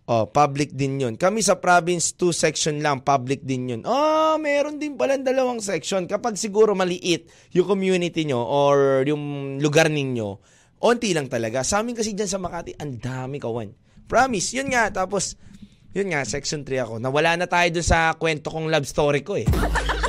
Oh, 0.05 0.29
public 0.29 0.77
din 0.77 1.01
yun. 1.01 1.17
Kami 1.17 1.41
sa 1.41 1.57
province 1.57 2.13
2 2.13 2.29
section 2.29 2.77
lang, 2.77 3.01
public 3.01 3.41
din 3.41 3.73
yun. 3.73 3.81
Oh, 3.89 4.37
meron 4.37 4.77
din 4.77 4.93
pala 4.93 5.17
dalawang 5.17 5.59
section. 5.59 6.05
Kapag 6.05 6.37
siguro 6.37 6.77
maliit 6.77 7.25
yung 7.57 7.65
community 7.65 8.21
nyo 8.23 8.37
or 8.37 9.01
yung 9.01 9.57
lugar 9.57 9.89
ninyo, 9.89 10.37
onti 10.85 11.09
lang 11.11 11.25
talaga. 11.25 11.65
Sa 11.65 11.81
amin 11.81 11.97
kasi 11.97 12.13
dyan 12.13 12.29
sa 12.29 12.37
Makati, 12.37 12.77
ang 12.77 13.01
dami 13.01 13.41
kawan. 13.41 13.73
Promise, 14.05 14.61
yun 14.61 14.69
nga. 14.69 14.93
Tapos, 14.93 15.41
yun 15.89 16.13
nga, 16.13 16.21
section 16.21 16.61
3 16.61 16.85
ako. 16.85 16.93
Nawala 17.01 17.41
na 17.41 17.49
tayo 17.49 17.65
dun 17.73 17.87
sa 17.87 18.13
kwento 18.13 18.53
kong 18.53 18.69
love 18.69 18.85
story 18.85 19.25
ko 19.25 19.41
eh. 19.41 19.49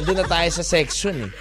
Doon 0.05 0.21
na 0.21 0.29
tayo 0.29 0.51
sa 0.53 0.61
section 0.61 1.25
eh. 1.25 1.33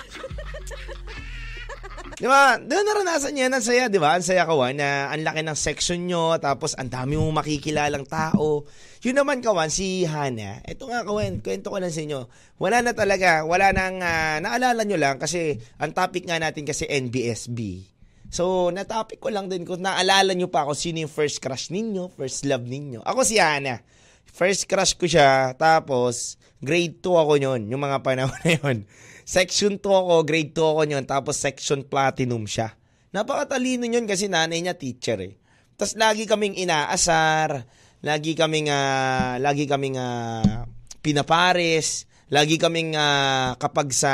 Di 2.16 2.32
ba? 2.32 2.56
Doon 2.56 2.88
naranasan 2.88 3.36
niya, 3.36 3.52
ang 3.52 3.60
saya, 3.60 3.92
di 3.92 4.00
ba? 4.00 4.16
Ang 4.16 4.24
saya 4.24 4.48
kawan 4.48 4.80
na 4.80 5.12
ang 5.12 5.20
laki 5.20 5.44
ng 5.44 5.58
section 5.60 6.00
nyo, 6.08 6.40
tapos 6.40 6.72
ang 6.80 6.88
dami 6.88 7.20
mong 7.20 7.44
makikilalang 7.44 8.08
tao. 8.08 8.64
Yun 9.04 9.20
naman 9.20 9.44
kawan, 9.44 9.68
si 9.68 10.08
Hana. 10.08 10.64
Ito 10.64 10.88
nga 10.88 11.04
kawan, 11.04 11.44
kwento 11.44 11.68
ko 11.68 11.76
lang 11.76 11.92
sa 11.92 12.00
inyo. 12.08 12.32
Wala 12.56 12.80
na 12.80 12.96
talaga, 12.96 13.44
wala 13.44 13.76
nang, 13.76 14.00
uh, 14.00 14.40
naalala 14.40 14.88
nyo 14.88 14.96
lang 14.96 15.20
kasi 15.20 15.60
ang 15.76 15.92
topic 15.92 16.24
nga 16.24 16.40
natin 16.40 16.64
kasi 16.64 16.88
NBSB. 16.88 17.84
So, 18.32 18.72
na-topic 18.72 19.20
ko 19.20 19.28
lang 19.28 19.52
din 19.52 19.68
kung 19.68 19.84
naalala 19.84 20.32
nyo 20.32 20.48
pa 20.48 20.64
ako 20.64 20.72
sino 20.72 21.04
yung 21.04 21.12
first 21.12 21.44
crush 21.44 21.68
ninyo, 21.68 22.16
first 22.16 22.48
love 22.48 22.64
ninyo. 22.64 23.04
Ako 23.04 23.28
si 23.28 23.44
Hana. 23.44 23.84
First 24.24 24.72
crush 24.72 24.96
ko 24.96 25.04
siya, 25.04 25.52
tapos 25.60 26.40
grade 26.64 27.04
2 27.04 27.12
ako 27.12 27.34
yon 27.40 27.62
yung 27.68 27.84
mga 27.84 28.00
panahon 28.04 28.40
na 28.44 28.52
yun. 28.56 28.78
Section 29.26 29.82
2 29.82 29.90
ako, 29.90 30.16
grade 30.22 30.54
2 30.54 30.62
ako 30.62 30.82
nyon, 30.86 31.06
tapos 31.10 31.42
section 31.42 31.82
platinum 31.82 32.46
siya. 32.46 32.78
Napakatalino 33.10 33.90
nyon 33.90 34.06
kasi 34.06 34.30
nanay 34.30 34.62
niya 34.62 34.78
teacher 34.78 35.18
eh. 35.18 35.34
Tapos 35.74 35.98
lagi 35.98 36.30
kaming 36.30 36.54
inaasar, 36.62 37.66
lagi 38.06 38.38
kaming, 38.38 38.70
uh, 38.70 39.42
lagi 39.42 39.66
kaming 39.66 39.98
uh, 39.98 40.70
pinapares, 41.02 42.06
lagi 42.30 42.62
kaming 42.62 42.94
uh, 42.94 43.58
kapag 43.58 43.90
sa 43.98 44.14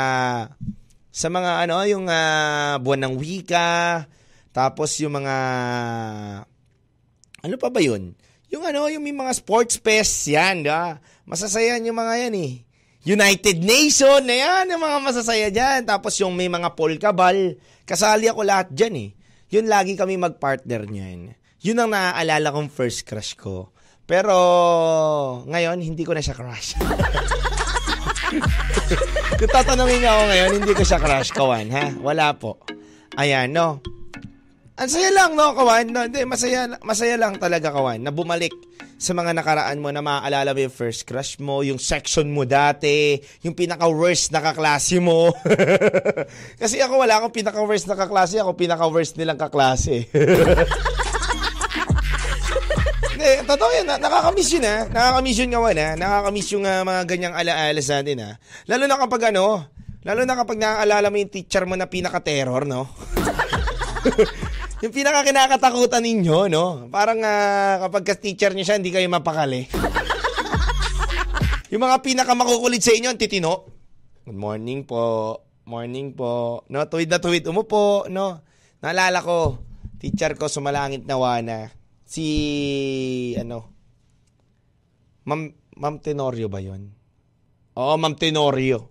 sa 1.12 1.28
mga 1.28 1.68
ano, 1.68 1.84
yung 1.84 2.08
uh, 2.08 2.80
buwan 2.80 3.04
ng 3.04 3.14
wika, 3.20 4.08
tapos 4.48 4.96
yung 5.04 5.20
mga 5.20 5.36
ano 7.44 7.54
pa 7.60 7.68
ba 7.68 7.80
yun? 7.84 8.16
Yung 8.48 8.64
ano, 8.64 8.88
yung 8.88 9.04
may 9.04 9.12
mga 9.12 9.36
sports 9.36 9.76
fest, 9.76 10.24
yan, 10.32 10.64
da. 10.64 11.04
Masasayan 11.28 11.84
yung 11.84 12.00
mga 12.00 12.28
yan 12.28 12.34
eh. 12.40 12.52
United 13.02 13.66
Nation, 13.66 14.22
na 14.22 14.36
yan, 14.38 14.70
yung 14.70 14.82
mga 14.82 14.98
masasaya 15.02 15.48
dyan. 15.50 15.82
Tapos 15.82 16.14
yung 16.22 16.38
may 16.38 16.46
mga 16.46 16.78
polka 16.78 17.10
ball, 17.10 17.58
kasali 17.82 18.30
ako 18.30 18.46
lahat 18.46 18.70
dyan 18.70 18.94
eh. 18.94 19.08
Yun 19.50 19.66
lagi 19.66 19.98
kami 19.98 20.14
mag-partner 20.22 20.86
niyan. 20.86 21.34
Yun 21.66 21.82
ang 21.82 21.90
naaalala 21.90 22.54
kong 22.54 22.70
first 22.70 23.02
crush 23.02 23.34
ko. 23.34 23.74
Pero 24.06 24.34
ngayon, 25.50 25.82
hindi 25.82 26.06
ko 26.06 26.14
na 26.14 26.22
siya 26.22 26.38
crush. 26.38 26.78
Kung 29.38 29.50
tatanungin 29.50 29.98
niya 29.98 30.14
ako 30.14 30.22
ngayon, 30.30 30.50
hindi 30.62 30.72
ko 30.72 30.82
siya 30.86 31.02
crush, 31.02 31.30
kawan, 31.34 31.66
ha? 31.74 31.90
Wala 31.98 32.38
po. 32.38 32.62
Ayan, 33.18 33.50
no? 33.50 33.82
Ang 34.78 34.90
saya 34.90 35.10
lang, 35.10 35.34
no, 35.34 35.58
kawan? 35.58 35.90
No, 35.90 36.06
hindi, 36.06 36.22
masaya, 36.22 36.70
masaya 36.86 37.18
lang 37.18 37.34
talaga, 37.42 37.74
kawan, 37.74 37.98
na 37.98 38.14
bumalik 38.14 38.54
sa 39.02 39.18
mga 39.18 39.34
nakaraan 39.34 39.82
mo 39.82 39.90
na 39.90 39.98
maaalala 39.98 40.54
mo 40.54 40.62
yung 40.62 40.70
first 40.70 41.02
crush 41.02 41.42
mo, 41.42 41.66
yung 41.66 41.82
section 41.82 42.30
mo 42.30 42.46
dati, 42.46 43.18
yung 43.42 43.58
pinaka-worst 43.58 44.30
na 44.30 44.38
kaklase 44.38 45.02
mo. 45.02 45.34
Kasi 46.62 46.78
ako 46.78 47.02
wala 47.02 47.18
akong 47.18 47.34
pinaka-worst 47.34 47.90
na 47.90 47.98
kaklase, 47.98 48.38
ako 48.38 48.54
pinaka-worst 48.54 49.18
nilang 49.18 49.42
kaklase. 49.42 50.06
Hindi, 53.12 53.42
totoo 53.42 53.70
yan. 53.74 53.90
Nakakamiss 53.90 54.50
yun 54.54 54.70
ha. 54.70 54.86
Nakakamiss 54.86 55.38
yun 55.42 55.50
ngawan 55.50 55.78
ha. 55.82 55.88
Nakakamiss 55.98 56.48
yung 56.54 56.62
uh, 56.62 56.82
mga 56.86 57.02
ganyang 57.06 57.34
alaala 57.34 57.82
sa 57.82 58.06
atin 58.06 58.22
ha. 58.22 58.38
Lalo 58.70 58.86
na 58.86 59.02
kapag 59.02 59.34
ano, 59.34 59.66
lalo 60.06 60.22
na 60.22 60.38
kapag 60.38 60.58
naaalala 60.62 61.10
mo 61.10 61.18
yung 61.18 61.30
teacher 61.34 61.66
mo 61.66 61.74
na 61.74 61.90
pinaka-terror, 61.90 62.70
no? 62.70 62.86
yung 64.82 64.90
pinaka 64.90 65.22
kinakatakutan 65.22 66.02
ninyo, 66.02 66.50
no? 66.50 66.90
Parang 66.90 67.22
uh, 67.22 67.86
kapag 67.86 68.02
ka-teacher 68.02 68.50
niyo 68.50 68.66
siya, 68.66 68.82
hindi 68.82 68.90
kayo 68.90 69.06
mapakali. 69.06 69.70
yung 71.72 71.86
mga 71.86 72.02
pinaka 72.02 72.34
makukulit 72.34 72.82
sa 72.82 72.90
inyo, 72.90 73.14
ang 73.14 73.20
titino. 73.20 73.70
Good 74.26 74.34
morning 74.34 74.82
po. 74.82 75.38
Morning 75.70 76.18
po. 76.18 76.66
No, 76.66 76.82
tuwid 76.90 77.06
na 77.06 77.22
tuwid. 77.22 77.46
Umupo, 77.46 78.10
no? 78.10 78.42
Naalala 78.82 79.22
ko, 79.22 79.62
teacher 80.02 80.34
ko 80.34 80.50
sumalangit 80.50 81.06
na 81.06 81.14
wana. 81.14 81.70
Si, 82.02 82.26
ano, 83.38 83.70
Ma'am, 85.22 85.46
Ma'am 85.78 86.02
Tenorio 86.02 86.50
ba 86.50 86.58
yon? 86.58 86.90
Oo, 87.78 87.94
Ma'am 87.94 88.18
Tenorio. 88.18 88.90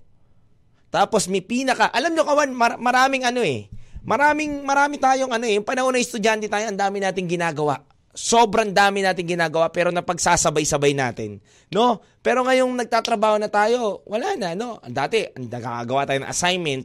Tapos 0.88 1.28
may 1.28 1.44
pinaka, 1.44 1.92
alam 1.92 2.16
nyo 2.16 2.24
kawan, 2.24 2.56
mar- 2.56 2.80
maraming 2.80 3.28
ano 3.28 3.44
eh, 3.44 3.68
Maraming 4.02 4.66
marami 4.66 4.98
tayong 4.98 5.30
ano 5.30 5.46
eh, 5.46 5.62
panahon 5.62 5.94
na 5.94 6.02
estudyante 6.02 6.50
tayo, 6.50 6.66
ang 6.70 6.80
dami 6.80 6.98
nating 6.98 7.30
ginagawa. 7.30 7.86
Sobrang 8.12 8.74
dami 8.74 9.06
nating 9.06 9.38
ginagawa 9.38 9.72
pero 9.72 9.88
napagsasabay-sabay 9.94 10.92
natin, 10.92 11.40
no? 11.72 12.04
Pero 12.20 12.44
ngayong 12.44 12.76
nagtatrabaho 12.76 13.40
na 13.40 13.48
tayo, 13.48 14.04
wala 14.04 14.36
na, 14.36 14.52
no? 14.52 14.84
Dati, 14.84 15.32
nagkakagawa 15.38 16.04
tayo 16.10 16.20
ng 16.26 16.32
assignment, 16.34 16.84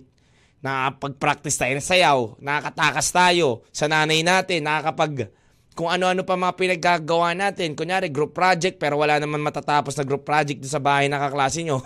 nakakapag-practice 0.62 1.56
tayo 1.58 1.72
ng 1.74 1.86
sayaw, 1.88 2.18
nakakatakas 2.38 3.08
tayo 3.10 3.66
sa 3.74 3.90
nanay 3.90 4.22
natin, 4.22 4.62
nakakapag 4.62 5.32
kung 5.76 5.92
ano-ano 5.92 6.24
pa 6.24 6.40
mga 6.40 6.56
pinaggagawa 6.56 7.36
natin. 7.36 7.76
Kunyari, 7.76 8.08
group 8.08 8.32
project, 8.32 8.80
pero 8.80 8.96
wala 8.96 9.20
naman 9.20 9.44
matatapos 9.44 9.92
na 10.00 10.08
group 10.08 10.24
project 10.24 10.64
sa 10.64 10.80
bahay 10.80 11.12
ng 11.12 11.20
kaklase 11.20 11.60
nyo. 11.68 11.84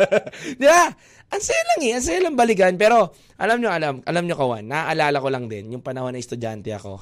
Di 0.60 0.66
ba? 0.66 0.90
Ang 1.30 1.42
saya 1.46 1.62
lang 1.70 1.80
eh. 1.86 1.92
Ang 1.94 2.04
saya 2.04 2.18
lang 2.26 2.34
balikan. 2.34 2.74
Pero, 2.74 3.14
alam 3.38 3.62
nyo, 3.62 3.70
alam, 3.70 4.02
alam 4.02 4.26
nyo 4.26 4.34
kawan, 4.34 4.66
naaalala 4.66 5.22
ko 5.22 5.28
lang 5.30 5.46
din, 5.46 5.70
yung 5.70 5.86
panahon 5.86 6.10
na 6.10 6.18
estudyante 6.18 6.74
ako. 6.74 6.98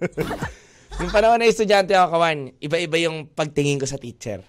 yung 1.04 1.12
panahon 1.12 1.44
na 1.44 1.52
estudyante 1.52 1.92
ako, 1.92 2.16
kawan, 2.16 2.38
iba-iba 2.56 2.96
yung 3.04 3.28
pagtingin 3.28 3.76
ko 3.76 3.84
sa 3.84 4.00
teacher. 4.00 4.40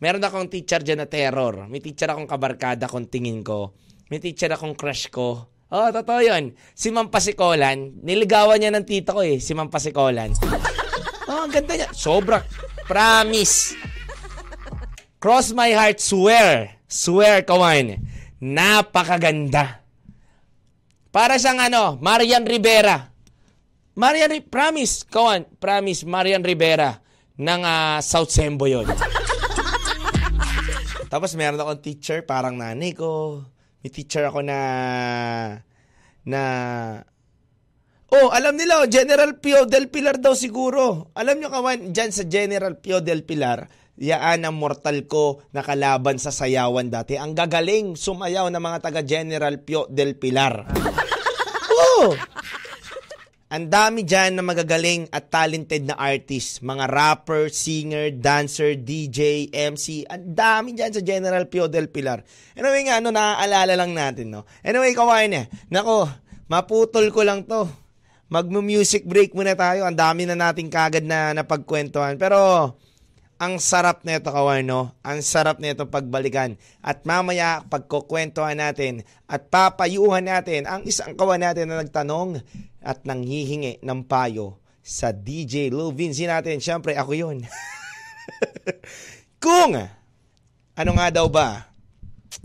Meron 0.00 0.24
akong 0.24 0.48
teacher 0.48 0.80
dyan 0.80 1.04
na 1.04 1.06
terror. 1.12 1.68
May 1.68 1.84
teacher 1.84 2.08
akong 2.08 2.26
kabarkada 2.26 2.88
kung 2.88 3.06
tingin 3.06 3.44
ko. 3.44 3.76
May 4.08 4.18
teacher 4.18 4.48
akong 4.48 4.74
crush 4.74 5.12
ko. 5.12 5.52
Oh, 5.72 5.88
totoo 5.88 6.20
yun. 6.20 6.52
Si 6.76 6.92
Ma'am 6.92 7.08
Pasikolan, 7.08 8.04
niligawan 8.04 8.60
niya 8.60 8.68
ng 8.76 8.84
tita 8.84 9.16
ko 9.16 9.24
eh, 9.24 9.40
si 9.40 9.56
Ma'am 9.56 9.72
Pasikolan. 9.72 10.36
Oh, 11.32 11.48
ang 11.48 11.54
ganda 11.54 11.72
niya. 11.78 11.88
Sobra. 11.96 12.44
Promise. 12.84 13.78
Cross 15.16 15.56
my 15.56 15.72
heart, 15.72 15.96
swear. 15.96 16.76
Swear, 16.84 17.46
kawan. 17.46 17.96
Napakaganda. 18.36 19.80
Para 21.08 21.40
siyang 21.40 21.72
ano, 21.72 21.96
Marian 22.04 22.44
Rivera. 22.44 23.14
Marian, 23.96 24.44
promise, 24.44 25.08
kawan, 25.08 25.48
promise, 25.56 26.04
Marian 26.04 26.44
Rivera 26.44 27.00
ng 27.38 27.62
uh, 27.64 27.96
South 28.04 28.28
Sembo 28.28 28.68
yun. 28.68 28.84
Tapos 31.12 31.32
meron 31.32 31.60
akong 31.64 31.80
teacher, 31.80 32.28
parang 32.28 32.60
nanay 32.60 32.92
ko 32.92 33.40
may 33.82 33.90
teacher 33.90 34.22
ako 34.30 34.46
na 34.46 34.58
na 36.22 36.42
Oh, 38.12 38.28
alam 38.28 38.60
nila, 38.60 38.84
oh, 38.84 38.88
General 38.92 39.40
Pio 39.40 39.64
del 39.64 39.88
Pilar 39.88 40.20
daw 40.20 40.36
siguro. 40.36 41.08
Alam 41.16 41.40
nyo 41.40 41.48
kawan, 41.48 41.96
dyan 41.96 42.12
sa 42.12 42.28
General 42.28 42.76
Pio 42.76 43.00
del 43.00 43.24
Pilar, 43.24 43.72
yaan 43.96 44.44
ang 44.44 44.52
mortal 44.52 45.08
ko 45.08 45.40
na 45.56 45.64
kalaban 45.64 46.20
sa 46.20 46.28
sayawan 46.28 46.92
dati. 46.92 47.16
Ang 47.16 47.32
gagaling 47.32 47.96
sumayaw 47.96 48.52
ng 48.52 48.60
mga 48.60 48.78
taga 48.84 49.00
General 49.00 49.56
Pio 49.64 49.88
del 49.88 50.20
Pilar. 50.20 50.54
Oh! 51.72 52.12
Ang 53.52 53.68
dami 53.68 54.00
dyan 54.00 54.40
na 54.40 54.40
magagaling 54.40 55.12
at 55.12 55.28
talented 55.28 55.84
na 55.84 55.92
artist. 56.00 56.64
Mga 56.64 56.88
rapper, 56.88 57.52
singer, 57.52 58.08
dancer, 58.08 58.80
DJ, 58.80 59.52
MC. 59.52 60.08
Ang 60.08 60.32
dami 60.32 60.72
dyan 60.72 60.88
sa 60.88 61.04
General 61.04 61.44
Pio 61.44 61.68
del 61.68 61.92
Pilar. 61.92 62.24
Anyway 62.56 62.88
nga, 62.88 63.04
ano, 63.04 63.12
naaalala 63.12 63.76
lang 63.76 63.92
natin, 63.92 64.32
no? 64.32 64.48
Anyway, 64.64 64.96
kawain 64.96 65.36
eh. 65.36 65.52
Nako, 65.68 66.08
maputol 66.48 67.12
ko 67.12 67.28
lang 67.28 67.44
to. 67.44 67.68
Mag-music 68.32 69.04
break 69.04 69.36
muna 69.36 69.52
tayo. 69.52 69.84
Ang 69.84 70.00
dami 70.00 70.24
na 70.24 70.32
nating 70.32 70.72
kagad 70.72 71.04
na 71.04 71.36
napagkwentuhan. 71.36 72.16
Pero, 72.16 72.72
ang 73.42 73.58
sarap 73.58 74.06
nito 74.06 74.30
kawan, 74.30 74.62
no? 74.62 74.94
Ang 75.02 75.18
sarap 75.18 75.58
nito 75.58 75.90
pagbalikan. 75.90 76.54
At 76.78 77.02
mamaya, 77.02 77.66
pagkukwentuhan 77.66 78.54
natin 78.54 79.02
at 79.26 79.50
papayuhan 79.50 80.30
natin 80.30 80.70
ang 80.70 80.86
isang 80.86 81.18
kawan 81.18 81.42
natin 81.42 81.66
na 81.66 81.82
nagtanong 81.82 82.38
at 82.78 83.02
nanghihingi 83.02 83.82
ng 83.82 84.00
payo 84.06 84.62
sa 84.78 85.10
DJ 85.10 85.74
Lil 85.74 85.90
Vinci 85.90 86.22
natin. 86.22 86.62
Siyempre, 86.62 86.94
ako 86.94 87.18
yun. 87.18 87.42
Kung 89.42 89.74
ano 90.78 90.90
nga 90.94 91.08
daw 91.10 91.26
ba 91.26 91.66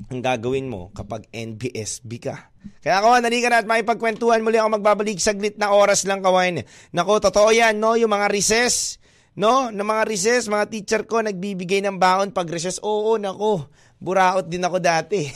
ang 0.10 0.18
gagawin 0.18 0.66
mo 0.66 0.90
kapag 0.98 1.30
NBSB 1.30 2.12
ka? 2.18 2.50
Kaya 2.82 3.06
kawan, 3.06 3.22
nali 3.22 3.38
ka 3.46 3.54
na 3.54 3.62
at 3.62 3.70
makipagkwentuhan 3.70 4.42
muli 4.42 4.58
ako 4.58 4.82
magbabalik 4.82 5.22
saglit 5.22 5.62
na 5.62 5.70
oras 5.70 6.10
lang 6.10 6.26
kawan. 6.26 6.66
Nako, 6.90 7.22
totoo 7.22 7.54
yan, 7.54 7.78
no? 7.78 7.94
Yung 7.94 8.10
mga 8.10 8.34
recess, 8.34 8.98
No, 9.38 9.70
ng 9.70 9.86
mga 9.86 10.04
recess, 10.10 10.50
mga 10.50 10.66
teacher 10.66 11.02
ko 11.06 11.22
nagbibigay 11.22 11.86
ng 11.86 12.02
baon 12.02 12.34
pag 12.34 12.50
recess. 12.50 12.82
Oo, 12.82 13.22
nako. 13.22 13.70
Buraot 14.02 14.50
din 14.50 14.66
ako 14.66 14.82
dati. 14.82 15.30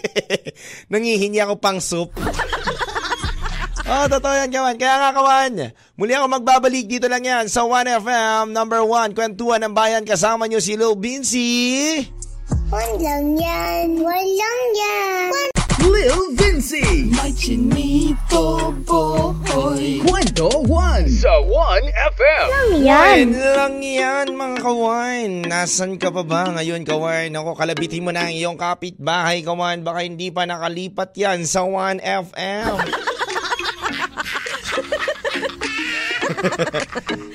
Nangihingi 0.90 1.36
ako 1.44 1.60
pang 1.60 1.76
soup. 1.76 2.16
oh, 3.92 4.06
totoo 4.08 4.32
yan, 4.32 4.48
kawan. 4.48 4.80
Kaya 4.80 4.96
nga, 4.96 5.10
kawan, 5.12 5.76
muli 6.00 6.16
ako 6.16 6.40
magbabalik 6.40 6.88
dito 6.88 7.04
lang 7.04 7.20
yan 7.20 7.52
sa 7.52 7.68
1FM 7.68 8.48
number 8.48 8.80
1, 8.80 9.12
Kwentuhan 9.12 9.60
ng 9.60 9.76
Bayan. 9.76 10.08
Kasama 10.08 10.48
nyo 10.48 10.64
si 10.64 10.80
Lil 10.80 10.96
Vinci. 10.96 11.52
One 12.72 12.96
lang 12.96 13.36
yan, 13.36 14.00
one 14.00 14.30
lang 14.40 14.62
yan. 14.72 15.52
Lil 15.84 16.32
Vinci. 16.32 17.12
May 17.12 17.36
chinito 17.36 18.72
boy. 18.88 19.97
1 20.98 21.06
sa 21.14 21.38
1FM. 21.38 22.82
Yan 22.82 23.30
lang 23.30 23.78
yan 23.78 24.34
mga 24.34 24.66
kawan. 24.66 25.46
Nasaan 25.46 25.94
ka 25.94 26.10
pa 26.10 26.26
ba 26.26 26.50
ngayon 26.58 26.82
kawan? 26.82 27.30
Ako, 27.38 27.54
kalabitin 27.54 28.02
mo 28.02 28.10
na 28.10 28.26
ang 28.26 28.34
iyong 28.34 28.58
kapitbahay 28.58 29.46
kawan. 29.46 29.86
Baka 29.86 30.02
hindi 30.02 30.34
pa 30.34 30.42
nakalipat 30.42 31.14
yan 31.14 31.46
sa 31.46 31.62
1FM. 31.62 32.74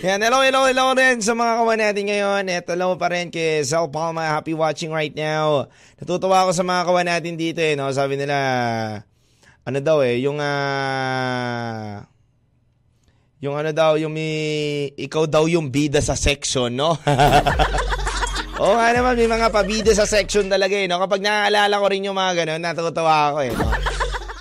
Yan, 0.04 0.20
hello, 0.20 0.44
hello, 0.44 0.68
hello 0.68 0.92
rin 0.96 1.24
sa 1.24 1.32
mga 1.32 1.64
kawan 1.64 1.80
natin 1.80 2.04
ngayon. 2.12 2.44
At 2.52 2.68
hello 2.68 3.00
pa 3.00 3.16
rin 3.16 3.32
kay 3.32 3.64
Zal 3.64 3.88
Palma. 3.88 4.28
Happy 4.28 4.52
watching 4.52 4.92
right 4.92 5.16
now. 5.16 5.72
Natutuwa 6.04 6.44
ako 6.44 6.52
sa 6.52 6.68
mga 6.68 6.82
kawan 6.84 7.08
natin 7.08 7.40
dito 7.40 7.64
eh. 7.64 7.80
No? 7.80 7.88
Sabi 7.96 8.20
nila, 8.20 8.36
ano 9.64 9.80
daw 9.80 10.04
eh, 10.04 10.20
yung 10.20 10.44
ah... 10.44 12.12
yung 13.44 13.60
ano 13.60 13.76
daw, 13.76 14.00
yung 14.00 14.16
may, 14.16 14.88
ikaw 14.96 15.28
daw 15.28 15.44
yung 15.52 15.68
bida 15.68 16.00
sa 16.00 16.16
section, 16.16 16.72
no? 16.72 16.96
Oo 18.64 18.74
nga 18.80 18.88
naman, 18.96 19.20
may 19.20 19.28
mga 19.28 19.52
pabida 19.52 19.92
sa 19.92 20.08
section 20.08 20.48
talaga 20.48 20.80
eh, 20.80 20.88
no? 20.88 20.96
Kapag 21.04 21.20
naaalala 21.20 21.76
ko 21.76 21.86
rin 21.92 22.08
yung 22.08 22.16
mga 22.16 22.40
ganun, 22.40 22.64
natutuwa 22.64 23.36
ako 23.36 23.40
eh, 23.44 23.52
no? 23.52 23.68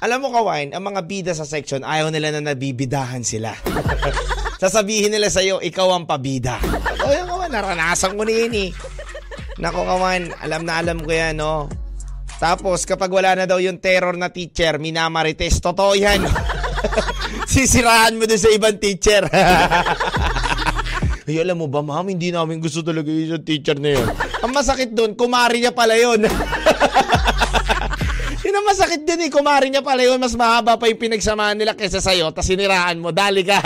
Alam 0.06 0.18
mo, 0.22 0.28
Kawain, 0.30 0.70
ang 0.70 0.86
mga 0.86 1.02
bida 1.02 1.32
sa 1.34 1.42
section, 1.42 1.82
ayaw 1.82 2.14
nila 2.14 2.30
na 2.30 2.54
nabibidahan 2.54 3.26
sila. 3.26 3.50
Sasabihin 4.62 5.10
nila 5.10 5.26
sa'yo, 5.26 5.58
ikaw 5.58 5.98
ang 5.98 6.06
pabida. 6.06 6.62
O 7.02 7.10
yan, 7.10 7.26
Kawan, 7.26 7.50
naranasan 7.50 8.14
ko 8.14 8.22
na 8.22 8.30
yun 8.30 8.54
eh. 8.54 8.70
Nako, 9.58 9.82
Kawan, 9.82 10.30
alam 10.46 10.62
na 10.62 10.78
alam 10.78 11.02
ko 11.02 11.10
yan, 11.10 11.42
no? 11.42 11.66
Tapos, 12.38 12.86
kapag 12.86 13.10
wala 13.10 13.34
na 13.34 13.50
daw 13.50 13.58
yung 13.58 13.82
terror 13.82 14.14
na 14.14 14.30
teacher, 14.30 14.78
minamarites, 14.78 15.58
totoo 15.58 15.98
yan. 15.98 16.22
Sisirahan 17.46 18.16
mo 18.16 18.24
dun 18.24 18.40
sa 18.40 18.52
ibang 18.52 18.78
teacher. 18.78 19.26
Ay, 21.22 21.38
alam 21.38 21.62
mo 21.62 21.70
ba, 21.70 21.86
ma'am, 21.86 22.10
hindi 22.10 22.34
namin 22.34 22.58
gusto 22.58 22.82
talaga 22.82 23.06
yung 23.06 23.46
teacher 23.46 23.78
na 23.78 23.94
yun. 23.94 24.08
Ang 24.42 24.50
masakit 24.50 24.90
dun, 24.90 25.14
kumari 25.14 25.62
niya 25.62 25.70
pala 25.70 25.94
yun. 25.94 26.26
yun 28.44 28.58
ang 28.58 28.66
masakit 28.66 29.06
din 29.06 29.26
eh, 29.26 29.30
kumari 29.30 29.70
niya 29.70 29.86
pala 29.86 30.02
yun. 30.02 30.18
Mas 30.18 30.34
mahaba 30.34 30.74
pa 30.74 30.90
yung 30.90 30.98
pinagsamahan 30.98 31.54
nila 31.54 31.78
kaysa 31.78 32.02
sa'yo, 32.02 32.34
tapos 32.34 32.50
siniraan 32.50 32.98
mo, 32.98 33.14
dali 33.14 33.46
ka. 33.46 33.62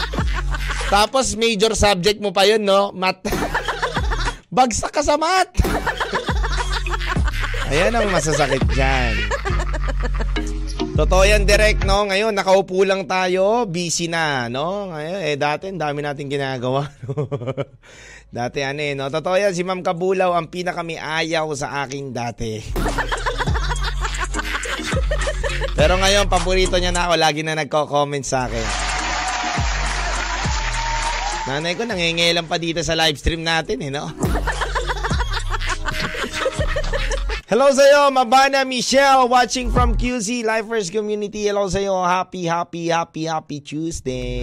tapos 0.94 1.36
major 1.36 1.76
subject 1.76 2.24
mo 2.24 2.32
pa 2.32 2.48
yun, 2.48 2.64
no? 2.64 2.88
Mat. 2.96 3.20
Bagsak 4.48 4.96
ka 4.96 5.04
sa 5.04 5.20
mat. 5.20 5.52
Ayan 7.70 7.94
ang 7.94 8.10
masasakit 8.10 8.66
dyan. 8.74 9.14
Totoo 11.00 11.24
yan, 11.24 11.48
direct, 11.48 11.88
no? 11.88 12.04
Ngayon, 12.04 12.36
nakaupo 12.36 12.84
lang 12.84 13.08
tayo, 13.08 13.64
busy 13.64 14.12
na, 14.12 14.52
no? 14.52 14.92
Ngayon, 14.92 15.32
eh, 15.32 15.36
dati, 15.40 15.72
ang 15.72 15.80
dami 15.80 16.04
natin 16.04 16.28
ginagawa, 16.28 16.92
no? 17.08 17.24
dati, 18.28 18.60
ano 18.60 18.84
eh, 18.84 18.92
no? 18.92 19.08
Totoo 19.08 19.32
yan, 19.32 19.56
si 19.56 19.64
Ma'am 19.64 19.80
Kabulaw, 19.80 20.36
ang 20.36 20.52
pinakami 20.52 21.00
ayaw 21.00 21.48
sa 21.56 21.88
akin 21.88 22.12
dati. 22.12 22.60
Pero 25.80 25.96
ngayon, 25.96 26.28
paborito 26.28 26.76
niya 26.76 26.92
na 26.92 27.08
ako, 27.08 27.16
lagi 27.16 27.48
na 27.48 27.56
nagko-comment 27.56 28.26
sa 28.28 28.44
akin. 28.44 28.66
Nanay 31.48 31.80
ko, 31.80 31.88
nangingilam 31.88 32.44
pa 32.44 32.60
dito 32.60 32.84
sa 32.84 32.92
live 32.92 33.16
stream 33.16 33.40
natin, 33.40 33.80
eh, 33.80 33.88
no? 33.88 34.04
Hello 37.50 37.66
sa 37.74 37.82
iyo, 37.82 38.14
Mabana 38.14 38.62
Michelle 38.62 39.26
watching 39.26 39.74
from 39.74 39.98
QC 39.98 40.46
Lifers 40.46 40.86
Community. 40.86 41.50
Hello 41.50 41.66
sa 41.66 41.82
iyo. 41.82 41.98
Happy, 41.98 42.46
happy, 42.46 42.94
happy, 42.94 43.26
happy 43.26 43.58
Tuesday. 43.58 44.38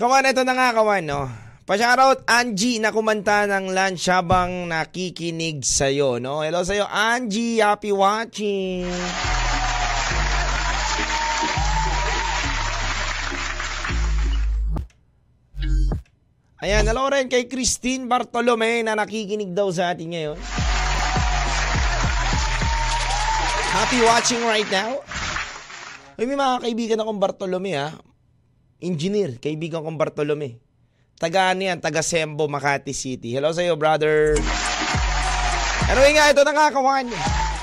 Kawan, 0.00 0.32
ito 0.32 0.40
na 0.48 0.56
nga 0.56 0.72
kawan, 0.72 1.04
no? 1.04 1.28
Pa-shoutout 1.68 2.24
Angie 2.24 2.80
na 2.80 2.88
kumanta 2.88 3.44
ng 3.44 3.68
lunch 3.76 4.08
habang 4.08 4.72
nakikinig 4.72 5.68
sa'yo, 5.68 6.16
no? 6.16 6.40
Hello 6.40 6.64
sa'yo, 6.64 6.88
Angie. 6.88 7.60
Happy 7.60 7.92
watching. 7.92 8.88
Ayan, 16.58 16.90
hello 16.90 17.06
rin 17.06 17.30
kay 17.30 17.46
Christine 17.46 18.10
Bartolome 18.10 18.82
na 18.82 18.98
nakikinig 18.98 19.54
daw 19.54 19.70
sa 19.70 19.94
atin 19.94 20.10
ngayon. 20.10 20.38
Happy 23.70 24.02
watching 24.02 24.42
right 24.42 24.66
now. 24.66 24.98
Uy, 26.18 26.26
may 26.26 26.34
mga 26.34 26.58
kaibigan 26.66 26.98
akong 26.98 27.22
Bartolome 27.22 27.78
ha. 27.78 27.94
Engineer, 28.82 29.38
kaibigan 29.38 29.86
kong 29.86 29.94
Bartolome. 29.94 30.58
Taga 31.14 31.54
ano 31.54 31.62
yan, 31.62 31.78
taga 31.78 32.02
Sembo, 32.02 32.50
Makati 32.50 32.90
City. 32.90 33.30
Hello 33.30 33.54
sa 33.54 33.62
iyo, 33.62 33.78
brother. 33.78 34.34
Pero 35.86 36.00
nga, 36.10 36.26
ito 36.26 36.42
na 36.42 36.52
nga 36.58 36.74
kawan. 36.74 37.06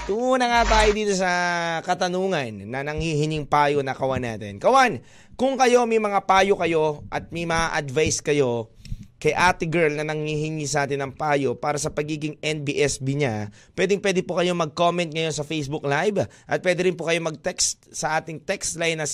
Tungo 0.08 0.40
na 0.40 0.48
nga 0.48 0.62
tayo 0.72 0.96
dito 0.96 1.12
sa 1.20 1.32
katanungan 1.84 2.64
na 2.64 2.80
nanghihining 2.80 3.44
payo 3.44 3.84
na 3.84 3.92
kawan 3.92 4.24
natin. 4.24 4.56
Kawan, 4.56 5.04
kung 5.36 5.60
kayo 5.60 5.84
may 5.84 6.00
mga 6.00 6.24
payo 6.24 6.56
kayo 6.56 7.04
at 7.12 7.28
may 7.36 7.44
mga 7.44 7.76
advice 7.76 8.24
kayo 8.24 8.72
kay 9.16 9.32
ate 9.32 9.64
girl 9.72 9.96
na 9.96 10.04
nanghihingi 10.04 10.68
sa 10.68 10.84
atin 10.84 11.08
ng 11.08 11.14
payo 11.16 11.56
para 11.56 11.80
sa 11.80 11.88
pagiging 11.88 12.36
NBSB 12.44 13.08
niya, 13.16 13.48
pwedeng 13.80 14.04
pwede 14.04 14.20
po 14.28 14.36
kayo 14.36 14.52
mag-comment 14.52 15.08
ngayon 15.08 15.32
sa 15.32 15.48
Facebook 15.48 15.88
Live 15.88 16.28
at 16.28 16.60
pwede 16.62 16.84
rin 16.84 17.00
po 17.00 17.08
kayo 17.08 17.24
mag-text 17.24 17.80
sa 17.96 18.20
ating 18.20 18.44
text 18.44 18.76
line 18.76 19.00
na 19.00 19.08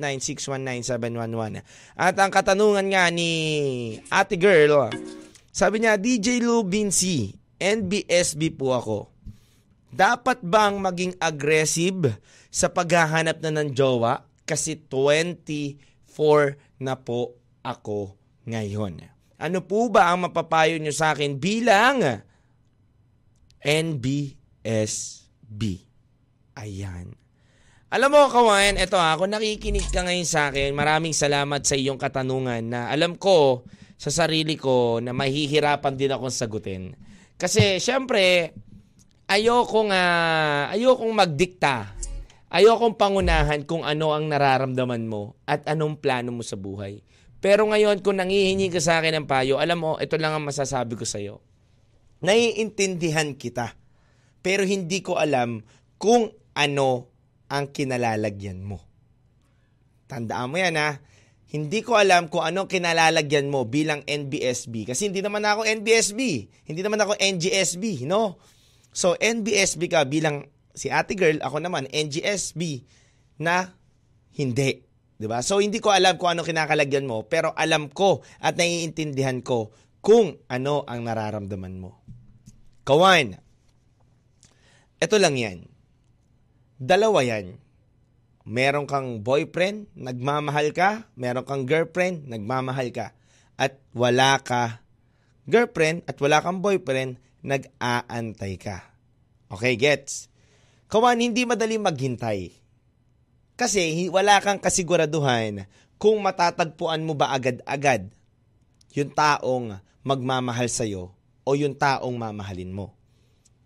099896197111. 0.00 1.60
At 1.92 2.16
ang 2.16 2.32
katanungan 2.32 2.88
nga 2.88 3.12
ni 3.12 3.30
ate 4.08 4.40
girl, 4.40 4.88
sabi 5.52 5.84
niya, 5.84 6.00
DJ 6.00 6.40
Lou 6.40 6.64
Vinci, 6.64 7.36
NBSB 7.60 8.56
po 8.56 8.76
ako. 8.76 8.98
Dapat 9.92 10.44
bang 10.44 10.76
maging 10.76 11.16
aggressive 11.16 12.20
sa 12.52 12.68
paghahanap 12.68 13.40
na 13.40 13.60
ng 13.60 13.72
jowa? 13.72 14.28
Kasi 14.44 14.76
24 14.76 15.80
na 16.80 17.00
po 17.00 17.40
ako 17.64 18.25
ngayon. 18.46 19.02
Ano 19.36 19.60
po 19.60 19.92
ba 19.92 20.08
ang 20.08 20.24
mapapayo 20.24 20.80
nyo 20.80 20.94
sa 20.94 21.12
akin 21.12 21.36
bilang 21.36 22.24
NBSB. 23.60 24.32
Ayan. 26.56 27.12
Alam 27.86 28.10
mo, 28.18 28.26
Kawan, 28.26 28.82
eto 28.82 28.98
ha, 28.98 29.14
kung 29.14 29.30
nakikinig 29.30 29.92
ka 29.94 30.02
ngayon 30.02 30.26
sa 30.26 30.50
akin, 30.50 30.74
maraming 30.74 31.14
salamat 31.14 31.62
sa 31.62 31.78
iyong 31.78 32.00
katanungan 32.00 32.66
na 32.66 32.80
alam 32.90 33.14
ko 33.14 33.62
sa 33.94 34.10
sarili 34.10 34.58
ko 34.58 34.98
na 34.98 35.14
mahihirapan 35.14 35.94
din 35.94 36.10
akong 36.10 36.34
sagutin. 36.34 36.98
Kasi, 37.38 37.78
syempre, 37.78 38.56
ayokong, 39.30 39.94
uh, 39.94 40.72
ayokong 40.74 41.14
magdikta. 41.14 41.94
Ayokong 42.50 42.98
pangunahan 42.98 43.62
kung 43.66 43.82
ano 43.82 44.14
ang 44.14 44.30
nararamdaman 44.30 45.06
mo 45.06 45.38
at 45.46 45.66
anong 45.70 45.98
plano 45.98 46.30
mo 46.34 46.42
sa 46.42 46.58
buhay. 46.58 47.02
Pero 47.40 47.68
ngayon, 47.68 48.00
kung 48.00 48.16
nangihingi 48.18 48.72
ka 48.72 48.80
sa 48.80 48.98
akin 48.98 49.22
ng 49.22 49.26
payo, 49.28 49.60
alam 49.60 49.78
mo, 49.78 50.00
ito 50.00 50.16
lang 50.16 50.32
ang 50.32 50.44
masasabi 50.44 50.96
ko 50.96 51.04
sa 51.04 51.20
iyo. 51.20 51.44
Naiintindihan 52.24 53.36
kita. 53.36 53.76
Pero 54.40 54.64
hindi 54.64 55.04
ko 55.04 55.20
alam 55.20 55.60
kung 56.00 56.32
ano 56.56 57.12
ang 57.52 57.70
kinalalagyan 57.70 58.64
mo. 58.64 58.80
Tandaan 60.06 60.48
mo 60.48 60.56
yan 60.56 60.78
ha. 60.80 61.02
Hindi 61.46 61.82
ko 61.82 61.94
alam 61.94 62.26
kung 62.26 62.42
ano 62.42 62.66
kinalalagyan 62.66 63.46
mo 63.46 63.66
bilang 63.66 64.02
NBSB. 64.02 64.88
Kasi 64.90 65.10
hindi 65.10 65.22
naman 65.22 65.46
ako 65.46 65.62
NBSB. 65.66 66.20
Hindi 66.66 66.80
naman 66.82 66.98
ako 67.02 67.14
NGSB, 67.18 68.06
no? 68.08 68.40
So, 68.90 69.14
NBSB 69.14 69.92
ka 69.92 70.08
bilang 70.08 70.48
si 70.74 70.90
ate 70.90 71.14
girl, 71.14 71.38
ako 71.44 71.62
naman 71.62 71.86
NGSB 71.90 72.86
na 73.38 73.76
hindi. 74.34 74.85
'Di 75.16 75.26
ba? 75.28 75.40
So 75.40 75.60
hindi 75.60 75.80
ko 75.80 75.92
alam 75.92 76.20
kung 76.20 76.36
ano 76.36 76.44
kinakalagyan 76.44 77.08
mo, 77.08 77.24
pero 77.24 77.52
alam 77.56 77.88
ko 77.88 78.20
at 78.40 78.56
naiintindihan 78.56 79.40
ko 79.40 79.72
kung 80.04 80.38
ano 80.46 80.84
ang 80.86 81.02
nararamdaman 81.02 81.76
mo. 81.80 81.98
Kawan, 82.86 83.34
ito 85.02 85.16
lang 85.18 85.34
yan. 85.34 85.66
Dalawa 86.78 87.26
yan. 87.26 87.58
Meron 88.46 88.86
kang 88.86 89.26
boyfriend, 89.26 89.90
nagmamahal 89.98 90.70
ka. 90.70 91.10
Meron 91.18 91.42
kang 91.42 91.66
girlfriend, 91.66 92.30
nagmamahal 92.30 92.94
ka. 92.94 93.10
At 93.58 93.82
wala 93.90 94.38
ka 94.38 94.86
girlfriend 95.46 96.02
at 96.10 96.18
wala 96.18 96.42
kang 96.42 96.60
boyfriend, 96.60 97.22
nag-aantay 97.46 98.58
ka. 98.58 98.82
Okay, 99.46 99.78
gets? 99.78 100.26
Kawan, 100.90 101.22
hindi 101.22 101.46
madali 101.46 101.78
maghintay. 101.78 102.50
Kasi 103.56 104.12
wala 104.12 104.36
kang 104.44 104.60
kasiguraduhan 104.60 105.64
kung 105.96 106.20
matatagpuan 106.20 107.00
mo 107.00 107.16
ba 107.16 107.32
agad-agad 107.32 108.12
yung 108.92 109.10
taong 109.16 109.80
magmamahal 110.04 110.68
sa'yo 110.68 111.16
o 111.44 111.48
yung 111.56 111.72
taong 111.72 112.16
mamahalin 112.20 112.72
mo. 112.72 112.92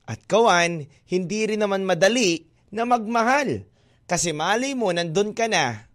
At 0.06 0.22
kawan, 0.26 0.86
hindi 1.06 1.40
rin 1.46 1.62
naman 1.62 1.82
madali 1.82 2.46
na 2.70 2.86
magmahal. 2.86 3.66
Kasi 4.06 4.34
mali 4.34 4.74
mo, 4.74 4.90
nandun 4.90 5.34
ka 5.34 5.46
na 5.46 5.86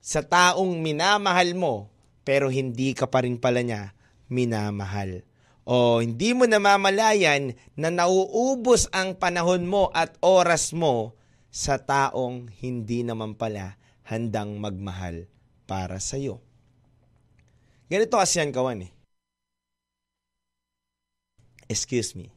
sa 0.00 0.24
taong 0.24 0.80
minamahal 0.80 1.52
mo, 1.52 1.92
pero 2.24 2.48
hindi 2.48 2.96
ka 2.96 3.08
pa 3.08 3.20
rin 3.24 3.36
pala 3.36 3.60
niya 3.60 3.92
minamahal. 4.32 5.24
O 5.68 6.00
hindi 6.00 6.32
mo 6.32 6.48
namamalayan 6.48 7.52
na 7.76 7.92
nauubos 7.92 8.88
ang 8.96 9.16
panahon 9.16 9.68
mo 9.68 9.92
at 9.92 10.16
oras 10.24 10.72
mo 10.72 11.19
sa 11.50 11.82
taong 11.82 12.46
hindi 12.62 13.02
naman 13.02 13.34
pala 13.34 13.74
handang 14.06 14.62
magmahal 14.62 15.26
para 15.66 15.98
sa 15.98 16.14
iyo. 16.14 16.38
Ganito 17.90 18.18
kasi 18.18 18.38
yan, 18.38 18.54
kawan 18.54 18.86
eh. 18.86 18.92
Excuse 21.66 22.14
me. 22.14 22.30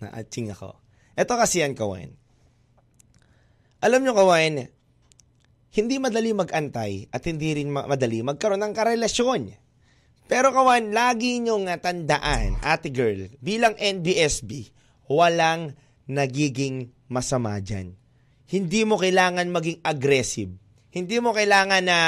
Na-ating 0.00 0.52
ako. 0.52 0.76
Ito 1.16 1.32
kasi 1.36 1.60
yan, 1.60 1.76
kawan. 1.76 2.16
Alam 3.84 4.00
nyo, 4.00 4.16
kawan, 4.16 4.68
hindi 5.76 5.94
madali 6.00 6.32
magantay 6.32 7.12
at 7.12 7.24
hindi 7.28 7.52
rin 7.52 7.68
madali 7.68 8.24
magkaroon 8.24 8.64
ng 8.64 8.72
karelasyon. 8.72 9.52
Pero 10.24 10.56
kawan, 10.56 10.96
lagi 10.96 11.36
nyong 11.44 11.68
tandaan, 11.84 12.56
ate 12.64 12.88
girl, 12.88 13.28
bilang 13.44 13.76
NBSB, 13.76 14.72
walang 15.04 15.76
nagiging 16.08 16.88
masama 17.12 17.60
dyan. 17.60 17.92
Hindi 18.54 18.86
mo 18.86 18.94
kailangan 18.94 19.50
maging 19.50 19.82
aggressive. 19.82 20.54
Hindi 20.94 21.18
mo 21.18 21.34
kailangan 21.34 21.82
na, 21.82 21.98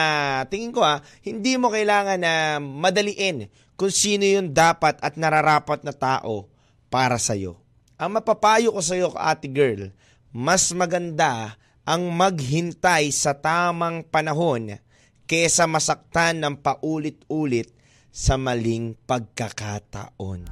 tingin 0.47 0.71
ko 0.71 0.87
ha, 0.87 1.03
hindi 1.27 1.59
mo 1.59 1.75
kailangan 1.75 2.23
na 2.23 2.63
madaliin 2.63 3.51
kung 3.75 3.91
sino 3.91 4.23
yung 4.23 4.55
dapat 4.55 5.03
at 5.03 5.19
nararapat 5.19 5.83
na 5.83 5.91
tao 5.91 6.47
para 6.87 7.19
sa'yo. 7.19 7.59
Ang 7.99 8.23
mapapayo 8.23 8.71
ko 8.71 8.79
sa'yo, 8.79 9.11
ate 9.19 9.51
girl, 9.51 9.91
mas 10.31 10.71
maganda 10.71 11.59
ang 11.83 12.15
maghintay 12.15 13.11
sa 13.11 13.35
tamang 13.35 14.07
panahon 14.07 14.79
kesa 15.27 15.67
masaktan 15.67 16.39
ng 16.47 16.55
paulit-ulit 16.63 17.75
sa 18.15 18.39
maling 18.39 18.95
pagkakataon. 19.03 20.47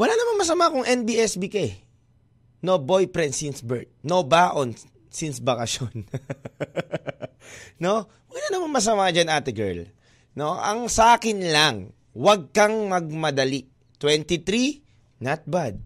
Wala 0.00 0.16
namang 0.16 0.40
masama 0.40 0.72
kung 0.72 0.88
NBSB 0.88 1.42
ka 1.52 1.60
eh. 1.60 1.76
No 2.64 2.80
boyfriend 2.80 3.36
since 3.36 3.60
birth. 3.60 3.92
No 4.00 4.24
baon 4.24 4.72
since 5.12 5.44
bakasyon. 5.44 6.08
no? 7.84 8.08
Wala 8.32 8.46
namang 8.48 8.72
masama 8.72 9.12
dyan, 9.12 9.28
ate 9.28 9.52
girl. 9.52 9.84
No? 10.32 10.56
Ang 10.56 10.88
sa 10.88 11.20
akin 11.20 11.36
lang, 11.52 11.92
wag 12.16 12.48
kang 12.56 12.88
magmadali. 12.88 13.68
23, 14.00 15.20
not 15.20 15.44
bad. 15.44 15.76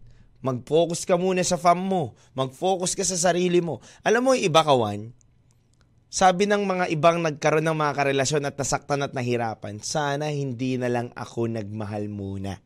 Mag-focus 0.46 1.02
ka 1.02 1.18
muna 1.18 1.42
sa 1.42 1.58
fam 1.58 1.82
mo. 1.82 2.14
Mag-focus 2.38 2.94
ka 2.94 3.02
sa 3.02 3.18
sarili 3.18 3.58
mo. 3.58 3.82
Alam 4.06 4.30
mo, 4.30 4.32
iba 4.38 4.62
kawan, 4.62 5.10
sabi 6.06 6.46
ng 6.46 6.62
mga 6.62 6.94
ibang 6.94 7.18
nagkaroon 7.18 7.66
ng 7.66 7.74
mga 7.74 7.92
karelasyon 7.98 8.46
at 8.46 8.54
nasaktan 8.54 9.02
at 9.02 9.10
nahirapan, 9.10 9.82
sana 9.82 10.30
hindi 10.30 10.78
na 10.78 10.86
lang 10.86 11.10
ako 11.18 11.50
nagmahal 11.50 12.06
muna. 12.06 12.62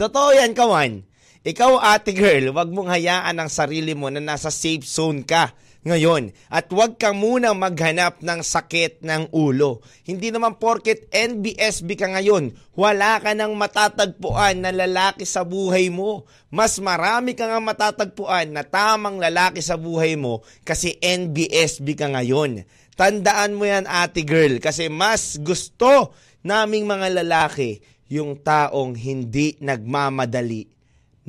Totoo 0.00 0.32
yan, 0.32 0.56
kawan. 0.56 1.04
Ikaw, 1.44 1.76
ate 1.76 2.16
girl, 2.16 2.56
wag 2.56 2.72
mong 2.72 2.88
hayaan 2.88 3.36
ang 3.36 3.52
sarili 3.52 3.92
mo 3.92 4.08
na 4.08 4.16
nasa 4.16 4.48
safe 4.48 4.80
zone 4.80 5.28
ka 5.28 5.52
ngayon. 5.84 6.32
At 6.48 6.72
wag 6.72 6.96
ka 6.96 7.12
muna 7.12 7.52
maghanap 7.52 8.24
ng 8.24 8.40
sakit 8.40 9.04
ng 9.04 9.28
ulo. 9.36 9.84
Hindi 10.08 10.32
naman 10.32 10.56
porket 10.56 11.04
NBSB 11.12 12.00
ka 12.00 12.16
ngayon, 12.16 12.48
wala 12.80 13.20
ka 13.20 13.36
nang 13.36 13.52
matatagpuan 13.60 14.64
na 14.64 14.72
lalaki 14.72 15.28
sa 15.28 15.44
buhay 15.44 15.92
mo. 15.92 16.24
Mas 16.48 16.80
marami 16.80 17.36
ka 17.36 17.52
nga 17.52 17.60
matatagpuan 17.60 18.56
na 18.56 18.64
tamang 18.64 19.20
lalaki 19.20 19.60
sa 19.60 19.76
buhay 19.76 20.16
mo 20.16 20.40
kasi 20.64 20.96
NBSB 20.96 21.92
ka 21.92 22.08
ngayon. 22.08 22.64
Tandaan 22.96 23.52
mo 23.52 23.68
yan, 23.68 23.84
ate 23.84 24.24
girl, 24.24 24.64
kasi 24.64 24.88
mas 24.88 25.36
gusto 25.44 26.16
naming 26.40 26.88
mga 26.88 27.20
lalaki 27.20 27.84
yung 28.10 28.42
taong 28.42 28.98
hindi 28.98 29.54
nagmamadali 29.62 30.66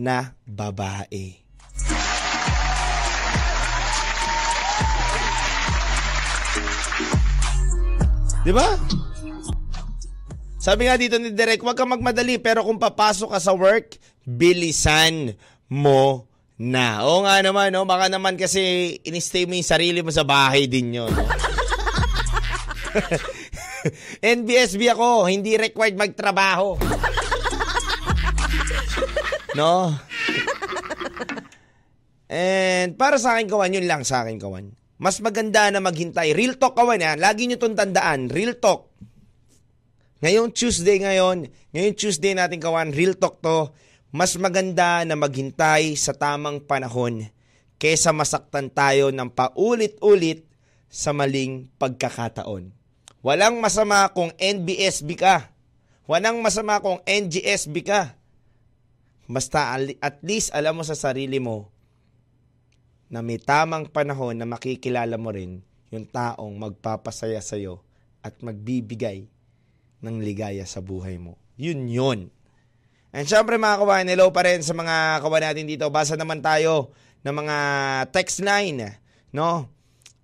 na 0.02 0.34
babae. 0.50 1.38
Di 8.42 8.50
ba? 8.50 8.74
Sabi 10.58 10.90
nga 10.90 10.98
dito 10.98 11.22
ni 11.22 11.30
Derek, 11.30 11.62
huwag 11.62 11.78
kang 11.78 11.94
magmadali 11.94 12.42
pero 12.42 12.66
kung 12.66 12.82
papasok 12.82 13.38
ka 13.38 13.40
sa 13.42 13.54
work, 13.54 14.02
bilisan 14.26 15.38
mo 15.70 16.26
na. 16.58 17.06
Oo 17.06 17.30
nga 17.30 17.38
naman, 17.46 17.70
no? 17.70 17.86
baka 17.86 18.10
naman 18.10 18.42
kasi 18.42 18.98
inistay 19.06 19.46
mo 19.46 19.54
yung 19.54 19.70
sarili 19.70 20.02
mo 20.02 20.10
sa 20.10 20.26
bahay 20.26 20.66
din 20.66 20.98
yun. 20.98 21.14
No? 21.14 21.30
NBSB 24.36 24.94
ako, 24.94 25.28
hindi 25.28 25.58
required 25.58 25.98
magtrabaho. 25.98 26.78
no? 29.60 29.92
And 32.32 32.96
para 32.96 33.20
sa 33.20 33.36
akin 33.36 33.52
kawan, 33.52 33.76
yun 33.76 33.88
lang 33.88 34.08
sa 34.08 34.24
akin 34.24 34.40
kawan. 34.40 34.72
Mas 35.02 35.20
maganda 35.20 35.68
na 35.74 35.82
maghintay. 35.82 36.38
Real 36.38 36.56
talk 36.56 36.78
kawan 36.78 37.02
yan. 37.02 37.18
Lagi 37.18 37.50
nyo 37.50 37.58
itong 37.58 37.76
tandaan. 37.76 38.30
Real 38.30 38.56
talk. 38.62 38.94
Ngayong 40.22 40.54
Tuesday 40.54 41.02
ngayon, 41.02 41.50
ngayong 41.74 41.98
Tuesday 41.98 42.38
natin 42.38 42.62
kawan, 42.62 42.94
real 42.94 43.18
talk 43.18 43.42
to, 43.42 43.74
mas 44.14 44.38
maganda 44.38 45.02
na 45.02 45.18
maghintay 45.18 45.98
sa 45.98 46.14
tamang 46.14 46.62
panahon 46.62 47.26
kesa 47.82 48.14
masaktan 48.14 48.70
tayo 48.70 49.10
ng 49.10 49.34
paulit-ulit 49.34 50.46
sa 50.94 51.10
maling 51.10 51.74
pagkakataon. 51.82 52.81
Walang 53.22 53.62
masama 53.62 54.10
kung 54.10 54.34
NBSB 54.38 55.14
ka. 55.14 55.54
Walang 56.10 56.42
masama 56.42 56.82
kung 56.82 56.98
NGSB 57.06 57.86
ka. 57.86 58.18
Basta 59.30 59.78
at 59.78 60.18
least 60.26 60.50
alam 60.52 60.76
mo 60.76 60.84
sa 60.84 60.98
sarili 60.98 61.38
mo 61.38 61.70
na 63.08 63.22
may 63.22 63.38
tamang 63.38 63.86
panahon 63.86 64.36
na 64.36 64.50
makikilala 64.50 65.16
mo 65.22 65.30
rin 65.30 65.62
yung 65.94 66.10
taong 66.10 66.56
magpapasaya 66.58 67.40
sa'yo 67.44 67.84
at 68.26 68.42
magbibigay 68.42 69.30
ng 70.02 70.18
ligaya 70.20 70.66
sa 70.66 70.82
buhay 70.82 71.22
mo. 71.22 71.38
Yun 71.62 71.86
yun. 71.86 72.20
And 73.14 73.28
syempre 73.28 73.60
mga 73.60 73.84
kawan, 73.84 74.08
hello 74.08 74.32
pa 74.34 74.48
rin 74.48 74.66
sa 74.66 74.74
mga 74.74 75.22
kawan 75.22 75.44
natin 75.46 75.68
dito. 75.70 75.86
Basa 75.94 76.18
naman 76.18 76.42
tayo 76.42 76.96
ng 77.22 77.36
mga 77.36 77.58
text 78.10 78.42
line. 78.42 78.98
No? 79.30 79.70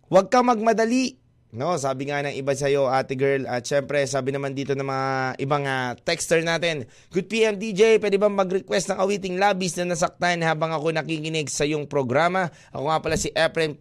Huwag 0.09 0.33
kang 0.33 0.49
magmadali. 0.49 1.26
No, 1.57 1.73
sabi 1.81 2.05
nga 2.05 2.21
ng 2.21 2.37
iba 2.37 2.53
sa'yo, 2.53 2.85
ate 2.85 3.17
girl. 3.17 3.49
At 3.49 3.65
syempre, 3.65 4.05
sabi 4.05 4.29
naman 4.29 4.53
dito 4.53 4.77
ng 4.77 4.85
mga 4.85 5.07
ibang 5.41 5.65
uh, 5.65 5.97
texter 6.05 6.45
natin. 6.45 6.85
Good 7.09 7.25
PM 7.25 7.57
DJ, 7.57 7.97
pwede 7.97 8.21
bang 8.21 8.37
mag-request 8.37 8.93
ng 8.93 9.01
awiting 9.01 9.41
labis 9.41 9.73
na 9.81 9.89
nasaktan 9.89 10.45
habang 10.45 10.69
ako 10.69 10.93
nakikinig 10.93 11.49
sa 11.49 11.65
iyong 11.65 11.89
programa? 11.89 12.53
Ako 12.69 12.93
nga 12.93 13.01
pala 13.01 13.17
si 13.17 13.33
Efren 13.33 13.73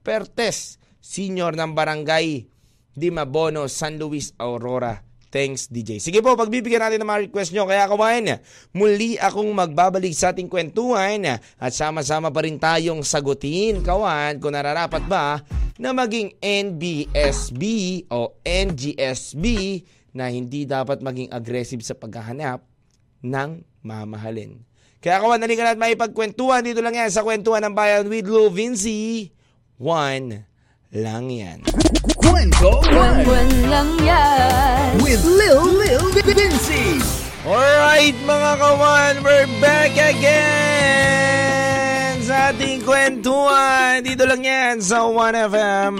Pertes, 0.00 0.80
senior 1.04 1.52
ng 1.52 1.76
barangay 1.76 2.48
Di 2.96 3.12
Mabono, 3.12 3.68
San 3.68 4.00
Luis, 4.00 4.32
Aurora. 4.40 5.07
Thanks, 5.28 5.68
DJ. 5.68 6.00
Sige 6.00 6.24
po, 6.24 6.32
pagbibigyan 6.32 6.80
natin 6.80 7.04
ng 7.04 7.08
mga 7.08 7.22
request 7.28 7.52
nyo. 7.52 7.68
Kaya 7.68 7.84
kawain, 7.84 8.40
muli 8.72 9.20
akong 9.20 9.52
magbabalik 9.52 10.16
sa 10.16 10.32
ating 10.32 10.48
kwentuhan 10.48 11.36
at 11.36 11.72
sama-sama 11.76 12.32
pa 12.32 12.48
rin 12.48 12.56
tayong 12.56 13.04
sagutin, 13.04 13.84
kawan, 13.84 14.40
kung 14.40 14.56
nararapat 14.56 15.04
ba 15.04 15.44
na 15.76 15.92
maging 15.92 16.32
NBSB 16.40 17.62
o 18.08 18.40
NGSB 18.40 19.44
na 20.16 20.32
hindi 20.32 20.64
dapat 20.64 21.04
maging 21.04 21.28
aggressive 21.28 21.84
sa 21.84 21.92
paghahanap 21.92 22.64
ng 23.20 23.50
mamahalin. 23.84 24.64
Kaya 25.04 25.20
kawan, 25.20 25.44
nalikan 25.44 25.68
natin 25.68 25.84
maipagkwentuhan. 25.84 26.64
Dito 26.64 26.80
lang 26.80 26.96
yan 26.96 27.12
sa 27.12 27.20
kwentuhan 27.20 27.68
ng 27.68 27.76
bayan 27.76 28.08
with 28.08 28.24
Lou 28.24 28.48
Vinci. 28.48 29.28
One 29.76 30.47
lang 30.92 31.28
yan. 31.28 31.60
Kwento 32.16 32.80
Buwan 32.88 33.48
lang 33.68 33.92
yan. 34.00 34.96
with 35.04 35.20
Lil 35.24 35.68
Lil 35.76 36.08
Vinci. 36.16 36.96
Alright 37.44 38.16
mga 38.24 38.52
kawan, 38.60 39.14
we're 39.24 39.48
back 39.60 39.92
again 39.96 41.28
sa 42.20 42.52
ating 42.52 42.84
kwentuhan. 42.84 44.00
Dito 44.04 44.28
lang 44.28 44.44
yan 44.44 44.80
sa 44.84 45.08
1FM. 45.08 45.96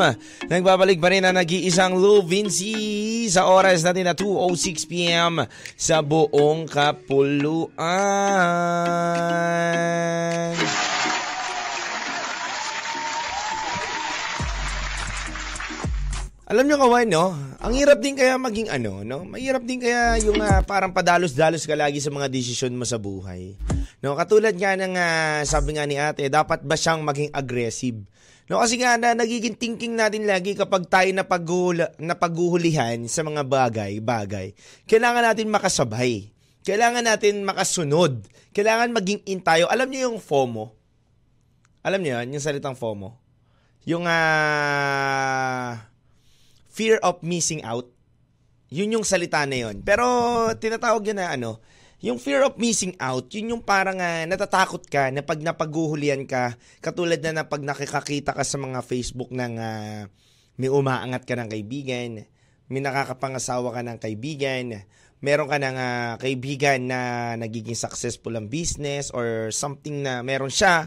Nagbabalik 0.48 1.00
pa 1.00 1.08
rin 1.08 1.24
ang 1.24 1.36
nag-iisang 1.36 1.96
Lou 1.96 2.20
Vinci 2.20 3.24
sa 3.28 3.48
oras 3.48 3.80
natin 3.80 4.08
na 4.08 4.16
2.06pm 4.16 5.48
sa 5.72 6.04
buong 6.04 6.68
kapuluan. 6.68 7.76
Alam 16.48 16.64
nyo 16.64 16.80
kawan, 16.80 17.12
no? 17.12 17.36
Ang 17.60 17.76
hirap 17.76 18.00
din 18.00 18.16
kaya 18.16 18.40
maging 18.40 18.72
ano, 18.72 19.04
no? 19.04 19.20
Mahirap 19.20 19.68
din 19.68 19.84
kaya 19.84 20.16
yung 20.24 20.40
ah, 20.40 20.64
parang 20.64 20.96
padalos-dalos 20.96 21.68
ka 21.68 21.76
lagi 21.76 22.00
sa 22.00 22.08
mga 22.08 22.24
desisyon 22.32 22.72
mo 22.72 22.88
sa 22.88 22.96
buhay. 22.96 23.52
No, 24.00 24.16
katulad 24.16 24.56
nga 24.56 24.72
ng 24.72 24.96
ah, 24.96 25.44
sabi 25.44 25.76
nga 25.76 25.84
ni 25.84 26.00
ate, 26.00 26.24
dapat 26.32 26.64
ba 26.64 26.72
siyang 26.72 27.04
maging 27.04 27.28
aggressive? 27.36 28.00
No, 28.48 28.64
kasi 28.64 28.80
nga 28.80 28.96
na 28.96 29.12
nagiging 29.12 29.60
thinking 29.60 29.92
natin 29.92 30.24
lagi 30.24 30.56
kapag 30.56 30.88
tayo 30.88 31.12
napaghula, 31.12 31.92
napaghuhulihan 32.00 32.96
sa 33.12 33.20
mga 33.20 33.44
bagay, 33.44 34.00
bagay. 34.00 34.56
Kailangan 34.88 35.28
natin 35.28 35.52
makasabay. 35.52 36.32
Kailangan 36.64 37.04
natin 37.12 37.44
makasunod. 37.44 38.24
Kailangan 38.56 38.96
maging 38.96 39.20
in 39.28 39.44
tayo. 39.44 39.68
Alam 39.68 39.92
niyo 39.92 40.08
yung 40.08 40.16
FOMO? 40.16 40.72
Alam 41.84 42.00
niyo 42.00 42.16
yun, 42.24 42.40
yung 42.40 42.44
salitang 42.44 42.72
FOMO? 42.72 43.20
Yung 43.84 44.08
ah 44.08 45.88
fear 46.78 47.02
of 47.02 47.18
missing 47.26 47.66
out. 47.66 47.90
Yun 48.70 48.94
yung 48.94 49.02
salita 49.02 49.42
na 49.42 49.66
yun. 49.66 49.82
Pero 49.82 50.06
tinatawag 50.54 51.02
yun 51.10 51.18
na 51.18 51.34
ano, 51.34 51.58
yung 51.98 52.22
fear 52.22 52.46
of 52.46 52.54
missing 52.54 52.94
out, 53.02 53.26
yun 53.34 53.58
yung 53.58 53.64
parang 53.66 53.98
uh, 53.98 54.22
natatakot 54.30 54.86
ka 54.86 55.10
na 55.10 55.26
pag 55.26 55.42
napaghuhulihan 55.42 56.22
ka, 56.30 56.54
katulad 56.78 57.18
na 57.18 57.42
na 57.42 57.44
pag 57.50 57.58
nakikakita 57.58 58.30
ka 58.30 58.46
sa 58.46 58.54
mga 58.54 58.86
Facebook 58.86 59.34
ng 59.34 59.58
uh, 59.58 60.06
may 60.62 60.70
umaangat 60.70 61.26
ka 61.26 61.34
ng 61.34 61.50
kaibigan, 61.50 62.22
may 62.70 62.78
nakakapangasawa 62.78 63.74
ka 63.74 63.82
ng 63.82 63.98
kaibigan, 63.98 64.86
meron 65.18 65.50
ka 65.50 65.58
ng 65.58 65.74
uh, 65.74 66.14
kaibigan 66.22 66.86
na 66.86 67.00
nagiging 67.34 67.74
successful 67.74 68.30
ang 68.38 68.46
business 68.46 69.10
or 69.10 69.50
something 69.50 70.06
na 70.06 70.22
meron 70.22 70.54
siya, 70.54 70.86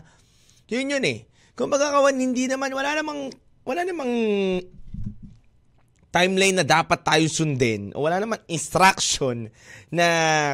yun 0.71 0.95
yun 0.95 1.03
eh. 1.03 1.27
Kung 1.59 1.67
magkakawan, 1.67 2.15
hindi 2.15 2.47
naman, 2.47 2.71
wala 2.71 2.95
namang, 2.95 3.35
wala 3.67 3.83
namang 3.83 4.13
timeline 6.11 6.59
na 6.59 6.67
dapat 6.67 7.01
tayo 7.01 7.25
sundin. 7.31 7.95
Wala 7.95 8.19
naman 8.19 8.43
instruction 8.51 9.47
na 9.87 10.07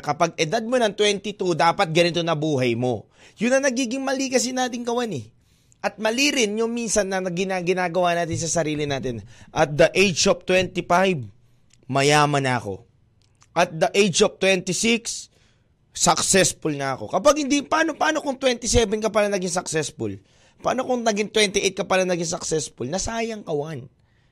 kapag 0.06 0.38
edad 0.38 0.62
mo 0.62 0.78
ng 0.78 0.94
22, 0.94 1.58
dapat 1.58 1.90
ganito 1.90 2.22
na 2.22 2.38
buhay 2.38 2.78
mo. 2.78 3.10
Yun 3.42 3.58
ang 3.58 3.66
nagiging 3.66 4.06
mali 4.06 4.30
kasi 4.30 4.54
natin 4.54 4.86
kawan 4.86 5.18
eh. 5.18 5.26
At 5.82 5.98
mali 5.98 6.34
rin 6.34 6.58
yung 6.58 6.74
minsan 6.74 7.10
na 7.10 7.22
ginagawa 7.34 8.14
natin 8.18 8.38
sa 8.38 8.62
sarili 8.62 8.86
natin. 8.86 9.26
At 9.50 9.74
the 9.74 9.90
age 9.94 10.26
of 10.30 10.46
25, 10.46 10.86
mayaman 11.90 12.46
ako. 12.46 12.86
At 13.58 13.74
the 13.74 13.90
age 13.98 14.22
of 14.22 14.38
26, 14.38 15.34
successful 15.94 16.74
na 16.78 16.94
ako. 16.94 17.10
Kapag 17.10 17.42
hindi, 17.42 17.66
paano, 17.66 17.98
paano 17.98 18.22
kung 18.22 18.38
27 18.38 19.02
ka 19.02 19.10
pala 19.10 19.34
naging 19.34 19.54
successful? 19.54 20.14
Paano 20.62 20.86
kung 20.86 21.02
naging 21.06 21.30
28 21.30 21.74
ka 21.74 21.86
pala 21.86 22.06
naging 22.06 22.30
successful? 22.38 22.86
Nasayang 22.90 23.46
kawan. 23.46 23.86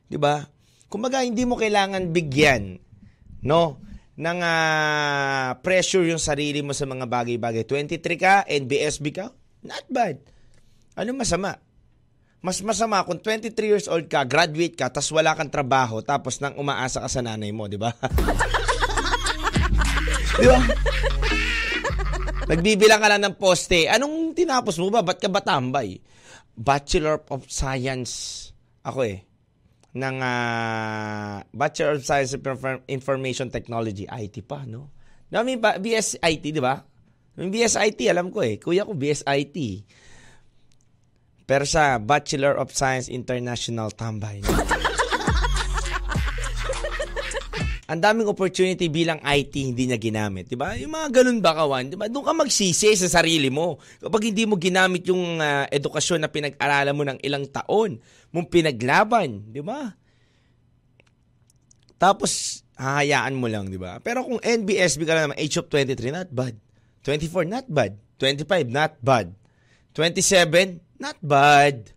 'Di 0.09 0.17
ba? 0.21 0.45
Kumbaga, 0.95 1.27
hindi 1.27 1.43
mo 1.43 1.59
kailangan 1.59 2.15
bigyan, 2.15 2.79
no? 3.43 3.83
ng 4.15 4.39
uh, 4.39 5.59
pressure 5.59 6.07
yung 6.07 6.23
sarili 6.23 6.63
mo 6.63 6.71
sa 6.71 6.87
mga 6.87 7.03
bagay-bagay. 7.03 7.67
23 7.67 7.99
ka, 8.15 8.47
NBSB 8.47 9.11
ka, 9.11 9.27
not 9.67 9.83
bad. 9.91 10.23
Ano 10.95 11.11
masama? 11.11 11.59
Mas 12.39 12.63
masama 12.63 13.03
kung 13.03 13.19
23 13.19 13.51
years 13.59 13.91
old 13.91 14.07
ka, 14.07 14.23
graduate 14.23 14.79
ka, 14.79 14.87
tapos 14.87 15.11
wala 15.11 15.35
kang 15.35 15.51
trabaho, 15.51 15.99
tapos 15.99 16.39
nang 16.39 16.55
umaasa 16.55 17.03
ka 17.03 17.11
sa 17.11 17.19
nanay 17.19 17.51
mo, 17.51 17.67
di 17.67 17.75
ba? 17.75 17.91
di 20.39 20.47
ba? 20.47 20.59
Nagbibilang 22.55 23.03
ka 23.03 23.07
lang 23.11 23.19
ng 23.19 23.35
poste. 23.35 23.91
Anong 23.91 24.31
tinapos 24.31 24.79
mo 24.79 24.87
ba? 24.87 25.03
Ba't 25.03 25.19
ka 25.19 25.27
ba 25.27 25.43
tambay? 25.43 25.99
Bachelor 26.55 27.19
of 27.35 27.51
Science. 27.51 28.47
Ako 28.85 29.03
eh 29.03 29.34
ng 29.95 30.15
uh, 30.19 31.39
Bachelor 31.55 31.95
of 31.95 32.03
Science 32.03 32.35
of 32.35 32.43
Information 32.91 33.47
Technology, 33.47 34.03
IT 34.11 34.43
pa, 34.43 34.67
no? 34.67 34.91
Dami 35.31 35.55
pa, 35.55 35.79
BS 35.79 36.19
IT, 36.19 36.43
di 36.51 36.59
ba? 36.59 36.83
Yung 37.39 37.47
BS 37.47 37.79
IT, 37.79 37.99
alam 38.11 38.27
ko 38.27 38.43
eh. 38.43 38.59
Kuya 38.59 38.83
ko, 38.83 38.91
BS 38.91 39.23
IT. 39.23 39.57
Pero 41.47 41.63
sa 41.63 41.95
Bachelor 41.97 42.59
of 42.59 42.75
Science 42.75 43.07
International 43.07 43.87
Tambay. 43.95 44.43
No? 44.43 44.51
Ang 47.85 48.01
daming 48.01 48.25
opportunity 48.25 48.89
bilang 48.89 49.21
IT 49.21 49.53
hindi 49.61 49.85
niya 49.85 50.01
ginamit, 50.01 50.49
'di 50.49 50.57
ba? 50.57 50.73
Yung 50.73 50.89
mga 50.89 51.21
ganun 51.21 51.37
ba 51.37 51.53
kawan, 51.53 51.93
'di 51.93 51.97
ba? 52.01 52.09
Doon 52.09 52.25
ka 52.25 52.33
magsisi 52.33 52.89
sa 52.97 53.05
sarili 53.05 53.53
mo. 53.53 53.77
Kapag 54.01 54.33
hindi 54.33 54.49
mo 54.49 54.57
ginamit 54.57 55.05
yung 55.05 55.37
uh, 55.37 55.69
edukasyon 55.69 56.25
na 56.25 56.33
pinag-aralan 56.33 56.97
mo 56.97 57.05
ng 57.05 57.21
ilang 57.21 57.45
taon, 57.45 58.01
mong 58.35 58.51
pinaglaban, 58.51 59.47
'di 59.47 59.63
ba? 59.63 59.95
Tapos 61.95 62.61
hahayaan 62.75 63.39
mo 63.39 63.47
lang, 63.47 63.71
'di 63.71 63.79
ba? 63.79 64.03
Pero 64.03 64.27
kung 64.27 64.43
NBSB 64.43 65.07
ka 65.07 65.15
na 65.15 65.31
naman, 65.31 65.39
age 65.39 65.55
of 65.55 65.71
23, 65.71 66.11
not 66.11 66.27
bad. 66.35 66.59
24, 67.07 67.47
not 67.47 67.65
bad. 67.71 67.95
25, 68.19 68.67
not 68.67 68.99
bad. 68.99 69.31
27, 69.95 70.83
not 70.99 71.15
bad. 71.23 71.95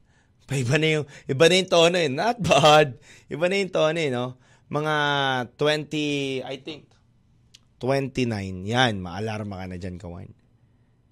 Iba 0.48 0.80
na 0.80 0.86
yung, 1.00 1.06
iba 1.26 1.44
na 1.44 1.54
yung 1.60 1.68
tono 1.68 1.96
eh. 1.98 2.08
Not 2.08 2.38
bad. 2.40 2.96
Iba 3.28 3.50
na 3.50 3.56
yung 3.60 3.72
tono 3.72 3.98
eh, 3.98 4.08
no? 4.08 4.40
mga 4.68 4.94
20, 5.56 6.44
I 6.44 6.56
think, 6.60 6.92
29. 7.80 8.68
Yan, 8.68 9.00
maalarma 9.00 9.64
ka 9.64 9.66
na 9.66 9.76
dyan, 9.80 9.96
kawan. 9.96 10.30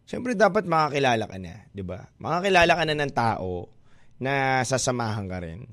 Siyempre, 0.06 0.38
dapat 0.38 0.68
makakilala 0.68 1.24
ka 1.26 1.36
na, 1.40 1.66
di 1.72 1.82
ba? 1.82 2.06
Makakilala 2.20 2.72
ka 2.78 2.84
na 2.86 2.94
ng 2.94 3.12
tao 3.16 3.66
na 4.20 4.64
sasamahan 4.64 5.28
ka 5.28 5.38
rin. 5.42 5.68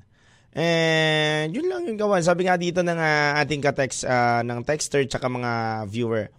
And 0.54 1.50
yun 1.50 1.66
lang 1.66 1.90
yung 1.90 1.98
kawan. 1.98 2.22
Sabi 2.22 2.46
nga 2.46 2.54
dito 2.54 2.84
ng 2.84 2.94
uh, 2.94 3.42
ating 3.42 3.58
ka-text, 3.58 4.06
uh, 4.06 4.46
ng 4.46 4.62
texter 4.62 5.02
tsaka 5.08 5.26
mga 5.26 5.82
viewer, 5.90 6.30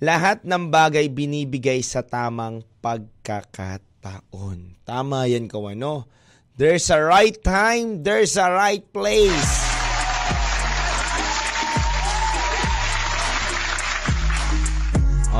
lahat 0.00 0.44
ng 0.44 0.72
bagay 0.72 1.12
binibigay 1.12 1.84
sa 1.84 2.00
tamang 2.00 2.64
pagkakataon. 2.80 4.80
Tama 4.88 5.28
yan, 5.28 5.48
kawan, 5.48 5.76
no? 5.76 6.08
There's 6.56 6.88
a 6.88 6.96
right 6.96 7.36
time, 7.36 8.00
there's 8.00 8.40
a 8.40 8.48
right 8.48 8.80
place. 8.80 9.65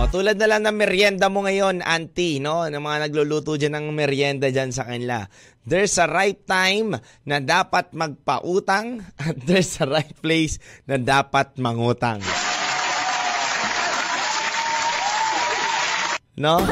Oh, 0.07 0.23
tulad 0.23 0.39
na 0.39 0.47
lang 0.47 0.63
ng 0.63 0.79
merienda 0.79 1.27
mo 1.27 1.43
ngayon, 1.43 1.83
auntie, 1.83 2.39
no? 2.39 2.63
Ng 2.63 2.79
mga 2.79 3.11
nagluluto 3.11 3.59
dyan 3.59 3.75
ng 3.75 3.87
merienda 3.91 4.55
dyan 4.55 4.71
sa 4.71 4.87
kanila. 4.87 5.27
There's 5.67 5.99
a 5.99 6.07
right 6.07 6.39
time 6.47 6.95
na 7.27 7.43
dapat 7.43 7.91
magpautang 7.91 9.03
at 9.19 9.35
there's 9.51 9.83
a 9.83 9.87
right 9.91 10.15
place 10.23 10.63
na 10.87 11.03
dapat 11.03 11.59
mangutang. 11.59 12.23
No? 16.39 16.63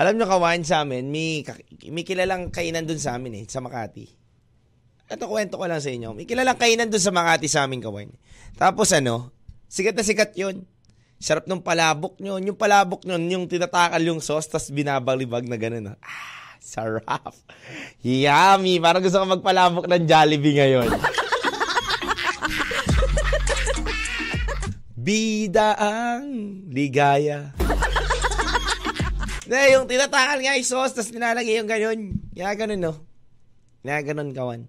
Alam 0.00 0.16
nyo, 0.16 0.24
kawan 0.24 0.64
sa 0.64 0.88
amin, 0.88 1.12
may, 1.12 1.44
may 1.92 2.08
kilalang 2.08 2.48
kainan 2.48 2.88
dun 2.88 2.96
sa 2.96 3.20
amin 3.20 3.36
eh, 3.36 3.44
sa 3.52 3.60
Makati. 3.60 4.08
Ito 5.12 5.28
kwento 5.28 5.60
ko 5.60 5.68
lang 5.68 5.84
sa 5.84 5.92
inyo. 5.92 6.16
May 6.16 6.24
kilalang 6.24 6.56
kainan 6.56 6.88
dun 6.88 7.04
sa 7.04 7.12
Makati 7.12 7.52
sa 7.52 7.68
amin, 7.68 7.84
kawan. 7.84 8.08
Tapos 8.56 8.96
ano, 8.96 9.28
sikat 9.68 9.92
na 9.92 10.08
sikat 10.08 10.32
yun. 10.40 10.64
Sarap 11.22 11.46
ng 11.46 11.62
palabok 11.62 12.18
nyo. 12.18 12.42
Yung 12.42 12.58
palabok 12.58 13.06
nyo, 13.06 13.14
yung 13.14 13.46
tinatakal 13.46 14.02
yung 14.02 14.18
sauce, 14.18 14.50
tas 14.50 14.74
binabalibag 14.74 15.46
na 15.46 15.54
gano'n. 15.54 15.94
Ah, 16.02 16.58
sarap. 16.58 17.30
Yummy. 18.02 18.82
Parang 18.82 18.98
gusto 18.98 19.22
ko 19.22 19.30
magpalabok 19.30 19.86
ng 19.86 20.02
Jollibee 20.02 20.58
ngayon. 20.58 20.90
Bida 24.98 25.78
ang 25.78 26.26
ligaya. 26.66 27.54
Na, 29.50 29.70
yung 29.70 29.86
tinatakal 29.86 30.42
nga 30.42 30.58
yung 30.58 30.66
sauce, 30.66 30.90
tas 30.90 31.14
nilalagay 31.14 31.54
yung 31.54 31.70
ganyan. 31.70 32.18
Kaya 32.34 32.50
ganun, 32.58 32.82
no? 32.82 32.98
Kaya 33.86 34.02
ganun, 34.02 34.34
kawan. 34.34 34.66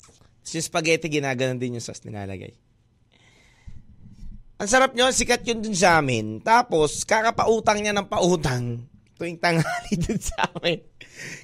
Tapos 0.00 0.52
yung 0.56 0.64
spaghetti, 0.64 1.12
ginaganon 1.12 1.60
din 1.60 1.76
yung 1.76 1.84
sauce 1.84 2.00
nilalagay. 2.08 2.56
Ang 4.56 4.68
sarap 4.72 4.96
nyo, 4.96 5.12
sikat 5.12 5.44
yun 5.44 5.60
dun 5.60 5.76
sa 5.76 6.00
amin. 6.00 6.40
Tapos, 6.40 7.04
kakapautang 7.04 7.76
niya 7.76 7.92
ng 7.92 8.08
pautang 8.08 8.88
tuwing 9.20 9.36
tanghali 9.36 9.92
dun 10.08 10.16
sa 10.16 10.48
amin. 10.48 10.80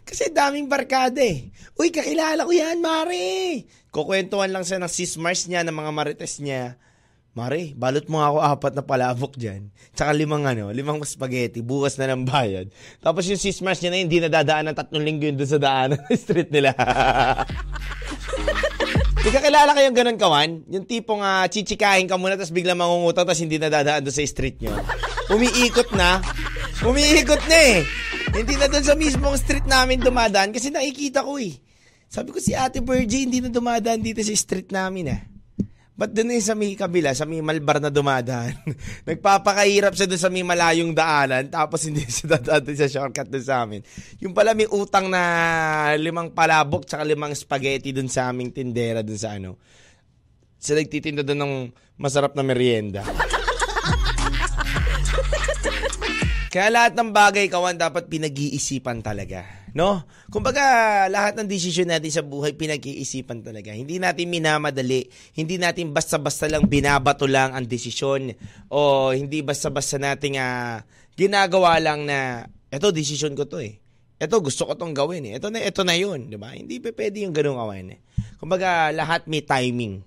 Kasi 0.00 0.32
daming 0.32 0.64
barkada 0.64 1.20
eh. 1.20 1.52
Uy, 1.76 1.92
kakilala 1.92 2.48
ko 2.48 2.52
yan, 2.56 2.80
Mare. 2.80 3.68
Kukwentuhan 3.92 4.48
lang 4.48 4.64
siya 4.64 4.80
ng 4.80 4.88
sismars 4.88 5.44
niya, 5.44 5.60
ng 5.60 5.76
mga 5.76 5.92
marites 5.92 6.40
niya. 6.40 6.80
Mare, 7.36 7.76
balot 7.76 8.08
mo 8.08 8.20
ako 8.20 8.44
apat 8.44 8.72
na 8.76 8.84
palabok 8.84 9.36
dyan. 9.36 9.68
Tsaka 9.92 10.12
limang 10.16 10.48
ano, 10.48 10.72
limang 10.72 11.00
spaghetti, 11.04 11.60
bukas 11.60 12.00
na 12.00 12.16
ng 12.16 12.24
bayad. 12.24 12.72
Tapos 13.04 13.28
yung 13.28 13.40
sismars 13.40 13.80
niya 13.84 13.92
na 13.92 14.00
hindi 14.00 14.24
nadadaan 14.24 14.72
ng 14.72 14.76
tatlong 14.76 15.04
linggo 15.04 15.28
yun 15.28 15.36
doon 15.36 15.52
sa 15.52 15.60
daan 15.60 15.96
ng 15.96 16.16
street 16.16 16.48
nila. 16.48 16.72
Di 19.22 19.30
ka 19.30 19.38
kilala 19.38 19.70
kayong 19.70 19.94
ganun 19.94 20.18
kawan? 20.18 20.66
Yung 20.66 20.82
tipong 20.82 21.22
uh, 21.22 21.46
chichikahin 21.46 22.10
ka 22.10 22.18
muna 22.18 22.34
tapos 22.34 22.50
bigla 22.50 22.74
mangungutang 22.74 23.22
tapos 23.22 23.38
hindi 23.38 23.54
nadadaan 23.54 24.02
doon 24.02 24.10
sa 24.10 24.26
street 24.26 24.58
nyo. 24.58 24.74
Umiikot 25.30 25.94
na. 25.94 26.18
Umiikot 26.82 27.38
na 27.46 27.54
eh. 27.54 27.86
Hindi 28.34 28.58
na 28.58 28.66
doon 28.66 28.82
sa 28.82 28.98
mismong 28.98 29.38
street 29.38 29.70
namin 29.70 30.02
dumadaan 30.02 30.50
kasi 30.50 30.74
nakikita 30.74 31.22
ko 31.22 31.38
eh. 31.38 31.54
Sabi 32.10 32.34
ko 32.34 32.42
si 32.42 32.50
Ate 32.50 32.82
Virgie 32.82 33.22
hindi 33.22 33.38
na 33.38 33.54
dumadaan 33.54 34.02
dito 34.02 34.18
sa 34.26 34.34
street 34.34 34.74
namin 34.74 35.14
ah. 35.14 35.22
Ba't 36.02 36.10
doon 36.10 36.34
eh 36.34 36.42
sa 36.42 36.58
may 36.58 36.74
kabila, 36.74 37.14
sa 37.14 37.22
may 37.22 37.38
malbar 37.38 37.78
na 37.78 37.86
dumadaan? 37.86 38.58
Nagpapakahirap 39.06 39.94
siya 39.94 40.10
doon 40.10 40.18
sa 40.18 40.34
may 40.34 40.42
malayong 40.42 40.98
daanan 40.98 41.46
tapos 41.46 41.86
hindi 41.86 42.02
siya 42.02 42.26
dadaan 42.42 42.66
sa 42.74 42.90
shortcut 42.90 43.30
doon 43.30 43.46
sa 43.46 43.62
amin. 43.62 43.86
Yung 44.18 44.34
pala 44.34 44.50
may 44.50 44.66
utang 44.66 45.06
na 45.06 45.94
limang 45.94 46.34
palabok 46.34 46.90
tsaka 46.90 47.06
limang 47.06 47.30
spaghetti 47.38 47.94
doon 47.94 48.10
sa 48.10 48.34
aming 48.34 48.50
tindera 48.50 49.06
doon 49.06 49.14
sa 49.14 49.38
ano. 49.38 49.62
Sa 50.58 50.74
nagtitinda 50.74 51.22
doon 51.22 51.38
ng 51.38 51.70
masarap 52.02 52.34
na 52.34 52.42
merienda. 52.42 53.06
Kaya 56.50 56.66
lahat 56.66 56.98
ng 56.98 57.14
bagay 57.14 57.46
kawan 57.46 57.78
dapat 57.78 58.10
pinag-iisipan 58.10 59.06
talaga. 59.06 59.61
No? 59.72 60.04
Kumbaga, 60.28 60.62
lahat 61.08 61.36
ng 61.40 61.48
desisyon 61.48 61.88
natin 61.88 62.12
sa 62.12 62.20
buhay 62.20 62.52
pinag-iisipan 62.52 63.40
talaga. 63.40 63.72
Hindi 63.72 63.96
natin 63.96 64.28
minamadali. 64.28 65.08
Hindi 65.32 65.56
natin 65.56 65.96
basta-basta 65.96 66.48
lang 66.48 66.68
binabato 66.68 67.24
lang 67.24 67.56
ang 67.56 67.64
desisyon. 67.64 68.36
O 68.68 69.10
hindi 69.16 69.40
basta-basta 69.40 69.96
nating 69.96 70.36
uh, 70.36 70.84
ginagawa 71.16 71.80
lang 71.80 72.04
na, 72.04 72.44
eto, 72.68 72.92
desisyon 72.92 73.32
ko 73.32 73.48
to 73.48 73.64
eh. 73.64 73.80
Eto, 74.20 74.38
gusto 74.44 74.68
ko 74.68 74.76
tong 74.76 74.92
gawin 74.92 75.32
eh. 75.32 75.40
Ito 75.40 75.48
na, 75.48 75.58
ito 75.64 75.82
na 75.82 75.96
yun. 75.96 76.28
Di 76.28 76.36
ba? 76.36 76.52
Hindi 76.52 76.78
pa 76.78 76.92
pwede 76.92 77.24
yung 77.24 77.32
ganung 77.32 77.58
kawan 77.58 77.96
eh. 77.96 78.00
Kumbaga, 78.36 78.92
lahat 78.92 79.24
may 79.26 79.42
timing. 79.42 80.04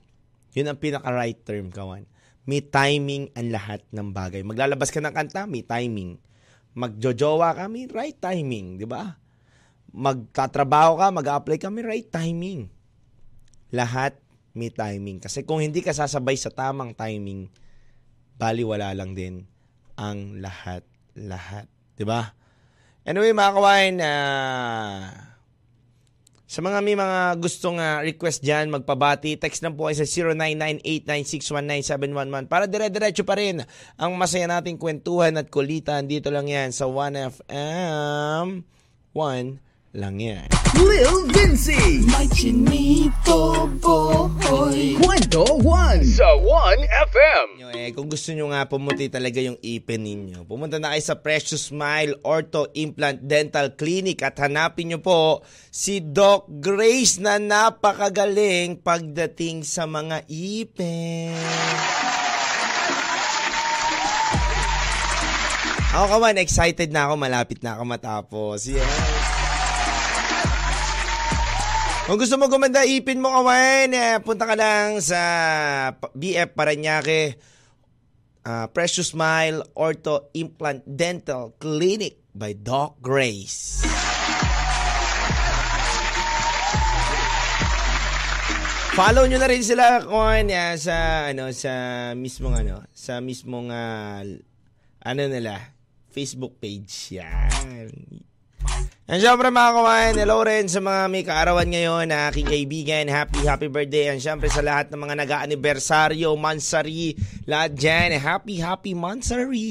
Yun 0.55 0.71
ang 0.71 0.79
pinaka-right 0.79 1.41
term, 1.43 1.67
kawan. 1.73 2.07
May 2.45 2.61
timing 2.61 3.33
ang 3.33 3.49
lahat 3.49 3.81
ng 3.89 4.13
bagay. 4.13 4.45
Maglalabas 4.45 4.93
ka 4.93 5.01
ng 5.01 5.11
kanta, 5.11 5.49
may 5.49 5.65
timing 5.65 6.21
magjojowa 6.75 7.55
kami, 7.55 7.87
right 7.87 8.19
timing, 8.19 8.75
di 8.75 8.83
ba? 8.83 9.15
Magtatrabaho 9.95 10.99
ka, 10.99 11.07
mag-apply 11.07 11.55
kami, 11.55 11.79
right 11.87 12.09
timing. 12.11 12.67
Lahat 13.71 14.19
may 14.51 14.67
timing. 14.71 15.23
Kasi 15.23 15.47
kung 15.47 15.63
hindi 15.63 15.79
ka 15.79 15.95
sasabay 15.95 16.35
sa 16.35 16.51
tamang 16.51 16.91
timing, 16.91 17.47
bali 18.35 18.67
wala 18.67 18.91
lang 18.91 19.15
din 19.15 19.47
ang 19.95 20.43
lahat-lahat. 20.43 21.71
Ba? 22.03 22.35
Anyway, 23.07 23.31
mga 23.31 23.55
kawain, 23.55 23.95
uh, 24.03 25.07
sa 26.45 26.59
mga 26.63 26.79
may 26.83 26.95
mga 26.95 27.35
gustong 27.39 27.79
uh, 27.79 28.03
request 28.03 28.43
dyan, 28.43 28.71
magpabati, 28.71 29.39
text 29.39 29.63
lang 29.63 29.75
po 29.75 29.87
kayo 29.87 30.03
sa 30.03 30.07
0998961971 31.07 32.51
para 32.51 32.67
dire-diretso 32.67 33.23
pa 33.23 33.35
rin 33.39 33.63
ang 33.99 34.11
masaya 34.15 34.47
nating 34.47 34.79
kwentuhan 34.79 35.35
at 35.39 35.47
kulitan. 35.51 36.07
Dito 36.07 36.31
lang 36.31 36.47
yan 36.47 36.71
sa 36.75 36.87
1FM. 36.87 38.63
1 39.15 39.65
lang 39.95 40.19
yan. 40.19 40.45
Lil 40.75 41.31
Vinci. 41.31 42.03
May 42.11 42.27
chinito 42.27 43.63
boy. 43.79 44.99
Kwento 44.99 45.47
1 45.63 46.03
sa 46.03 46.35
1FM. 46.35 47.47
Nyo, 47.55 47.67
eh, 47.71 47.95
kung 47.95 48.11
gusto 48.11 48.35
nyo 48.35 48.51
nga 48.51 48.67
pumuti 48.67 49.07
talaga 49.07 49.39
yung 49.39 49.55
ipin 49.63 50.03
ninyo, 50.03 50.43
pumunta 50.43 50.75
na 50.75 50.91
kayo 50.91 51.03
sa 51.03 51.15
Precious 51.15 51.71
Smile 51.71 52.19
Ortho 52.27 52.67
Implant 52.75 53.23
Dental 53.23 53.71
Clinic 53.79 54.19
at 54.19 54.35
hanapin 54.43 54.91
nyo 54.91 54.99
po 54.99 55.47
si 55.71 56.03
Doc 56.03 56.51
Grace 56.59 57.23
na 57.23 57.39
napakagaling 57.39 58.83
pagdating 58.83 59.63
sa 59.63 59.87
mga 59.87 60.27
ipin. 60.27 61.31
Ako 65.95 66.19
kaman, 66.19 66.35
excited 66.43 66.91
na 66.91 67.07
ako, 67.07 67.15
malapit 67.15 67.63
na 67.63 67.79
ako 67.79 67.83
matapos. 67.87 68.67
Yes. 68.67 69.44
Kung 72.05 72.21
gusto 72.21 72.37
mo 72.37 72.45
gumanda 72.45 72.85
ipin 72.85 73.17
mo 73.17 73.33
kawan, 73.33 73.89
eh, 73.89 74.21
punta 74.21 74.45
ka 74.45 74.53
lang 74.53 75.01
sa 75.01 75.17
BF 76.13 76.53
Paranaque 76.53 77.33
uh, 78.45 78.69
Precious 78.69 79.09
Smile 79.09 79.65
Ortho 79.73 80.29
Implant 80.37 80.85
Dental 80.85 81.57
Clinic 81.57 82.21
by 82.29 82.53
Doc 82.61 83.01
Grace. 83.01 83.81
Follow 88.93 89.25
nyo 89.25 89.41
na 89.41 89.49
rin 89.49 89.65
sila 89.65 90.05
kawan 90.05 90.45
ya, 90.45 90.77
sa 90.77 91.25
ano 91.33 91.49
sa 91.57 91.73
mismong 92.13 92.53
ano 92.53 92.85
sa 92.93 93.17
mismong 93.17 93.73
uh, 93.73 94.21
ano 95.01 95.21
nila 95.25 95.73
Facebook 96.13 96.61
page 96.61 97.17
yan. 97.17 97.89
And 99.05 99.21
syempre 99.21 99.53
mga 99.53 99.71
kawain, 99.77 100.17
hello 100.17 100.41
rin 100.41 100.65
sa 100.65 100.81
mga 100.81 101.13
may 101.13 101.21
kaarawan 101.21 101.69
ngayon 101.69 102.09
na 102.09 102.33
aking 102.33 102.49
kaibigan. 102.49 103.05
Happy, 103.05 103.45
happy 103.45 103.69
birthday. 103.69 104.09
And 104.09 104.17
syempre 104.17 104.49
sa 104.49 104.65
lahat 104.65 104.89
ng 104.89 104.97
mga 104.97 105.21
nag-anibersaryo, 105.21 106.33
mansari, 106.33 107.13
lahat 107.45 107.77
dyan. 107.77 108.17
Happy, 108.17 108.57
happy 108.57 108.97
mansari! 108.97 109.69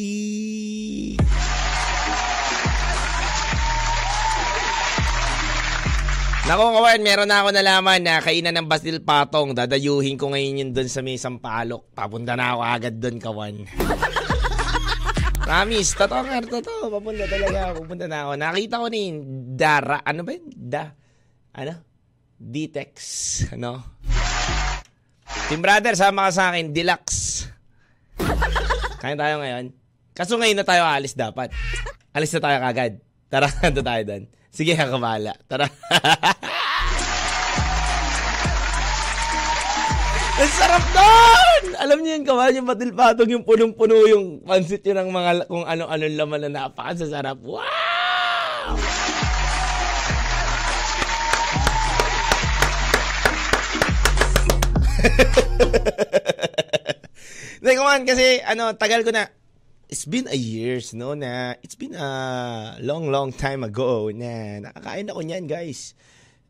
Nako 6.45 6.77
kawan, 6.77 7.01
meron 7.01 7.27
na 7.27 7.41
ako 7.41 7.57
nalaman 7.57 8.05
na 8.05 8.21
kainan 8.21 8.55
ng 8.55 8.69
Basil 8.69 9.01
Patong. 9.01 9.57
Dadayuhin 9.57 10.21
ko 10.21 10.31
ngayon 10.31 10.61
yun 10.61 10.71
doon 10.77 10.93
sa 10.93 11.01
may 11.01 11.17
Sampalok. 11.17 11.91
Papunta 11.97 12.37
na 12.37 12.55
ako 12.55 12.61
agad 12.61 12.95
doon 13.01 13.17
kawan. 13.19 13.55
Promise, 15.45 15.93
totoo 15.93 16.23
nga, 16.25 16.41
totoo. 16.41 16.89
Papunta 16.89 17.25
talaga 17.29 17.59
ako. 17.69 17.85
Pupunta 17.85 18.07
na 18.09 18.19
ako. 18.25 18.33
Nakita 18.41 18.81
ko 18.81 18.87
ni 18.89 19.03
Dara, 19.53 20.01
ano 20.01 20.25
ba 20.25 20.33
yun? 20.33 20.49
Da, 20.57 20.89
ano? 21.53 21.75
Ditex, 22.41 22.93
ano? 23.53 24.01
Team 25.53 25.61
Brother, 25.61 25.93
sama 26.01 26.29
ka 26.29 26.33
sa 26.33 26.45
akin, 26.49 26.73
Deluxe. 26.73 27.53
Kain 29.05 29.21
tayo 29.21 29.37
ngayon. 29.45 29.77
Kaso 30.17 30.41
ngayon 30.41 30.57
na 30.57 30.65
tayo 30.65 30.89
alis 30.89 31.13
dapat. 31.13 31.53
Alis 32.17 32.33
na 32.33 32.41
tayo 32.41 32.57
kagad. 32.65 32.93
Tara, 33.29 33.49
ando 33.69 33.85
tayo 33.85 34.03
doon. 34.09 34.25
Sige, 34.49 34.73
kakabala. 34.73 35.37
Tara. 35.45 35.69
Ang 40.35 40.51
sarap 40.51 40.83
doon! 40.91 41.79
Alam 41.79 42.03
niyo 42.03 42.19
yung 42.19 42.27
kawan, 42.27 42.59
yung 42.59 42.67
patilpatong, 42.67 43.31
yung 43.31 43.47
punong-puno 43.47 43.95
yung 44.11 44.43
pansit 44.43 44.83
yun 44.83 44.99
ng 44.99 45.15
mga 45.15 45.47
kung 45.47 45.63
ano-ano 45.63 46.11
laman 46.11 46.51
na 46.51 46.67
napakasasarap. 46.67 47.39
Wow! 47.39 47.63
Like, 57.65 57.79
kawan, 57.81 58.03
kasi 58.03 58.43
ano, 58.43 58.75
tagal 58.75 59.07
ko 59.07 59.15
na, 59.15 59.31
it's 59.87 60.05
been 60.05 60.27
a 60.27 60.35
years, 60.35 60.99
no, 60.99 61.15
na 61.15 61.55
it's 61.63 61.79
been 61.79 61.95
a 61.95 62.11
long, 62.83 63.07
long 63.07 63.31
time 63.31 63.63
ago 63.63 64.11
na 64.11 64.67
nakakain 64.67 65.09
ako 65.15 65.23
niyan, 65.23 65.47
guys. 65.47 65.95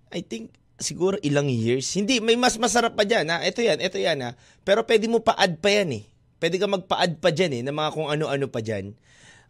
I 0.09 0.24
think 0.24 0.57
siguro 0.79 1.18
ilang 1.22 1.47
years. 1.47 1.87
Hindi, 1.95 2.18
may 2.18 2.35
mas 2.35 2.59
masarap 2.59 2.99
pa 2.99 3.07
dyan. 3.07 3.31
Ha? 3.31 3.47
Ito 3.47 3.61
yan, 3.62 3.79
ito 3.79 3.99
yan. 3.99 4.18
Ha? 4.22 4.31
Pero 4.66 4.83
pwede 4.87 5.07
mo 5.07 5.22
pa-add 5.22 5.59
pa 5.62 5.70
yan 5.70 6.03
eh. 6.03 6.05
Pwede 6.43 6.61
ka 6.61 6.68
magpa-add 6.68 7.22
pa 7.22 7.31
dyan 7.33 7.53
eh, 7.57 7.62
ng 7.64 7.72
mga 7.72 7.91
kung 7.95 8.09
ano-ano 8.11 8.47
pa 8.51 8.61
dyan. 8.61 8.93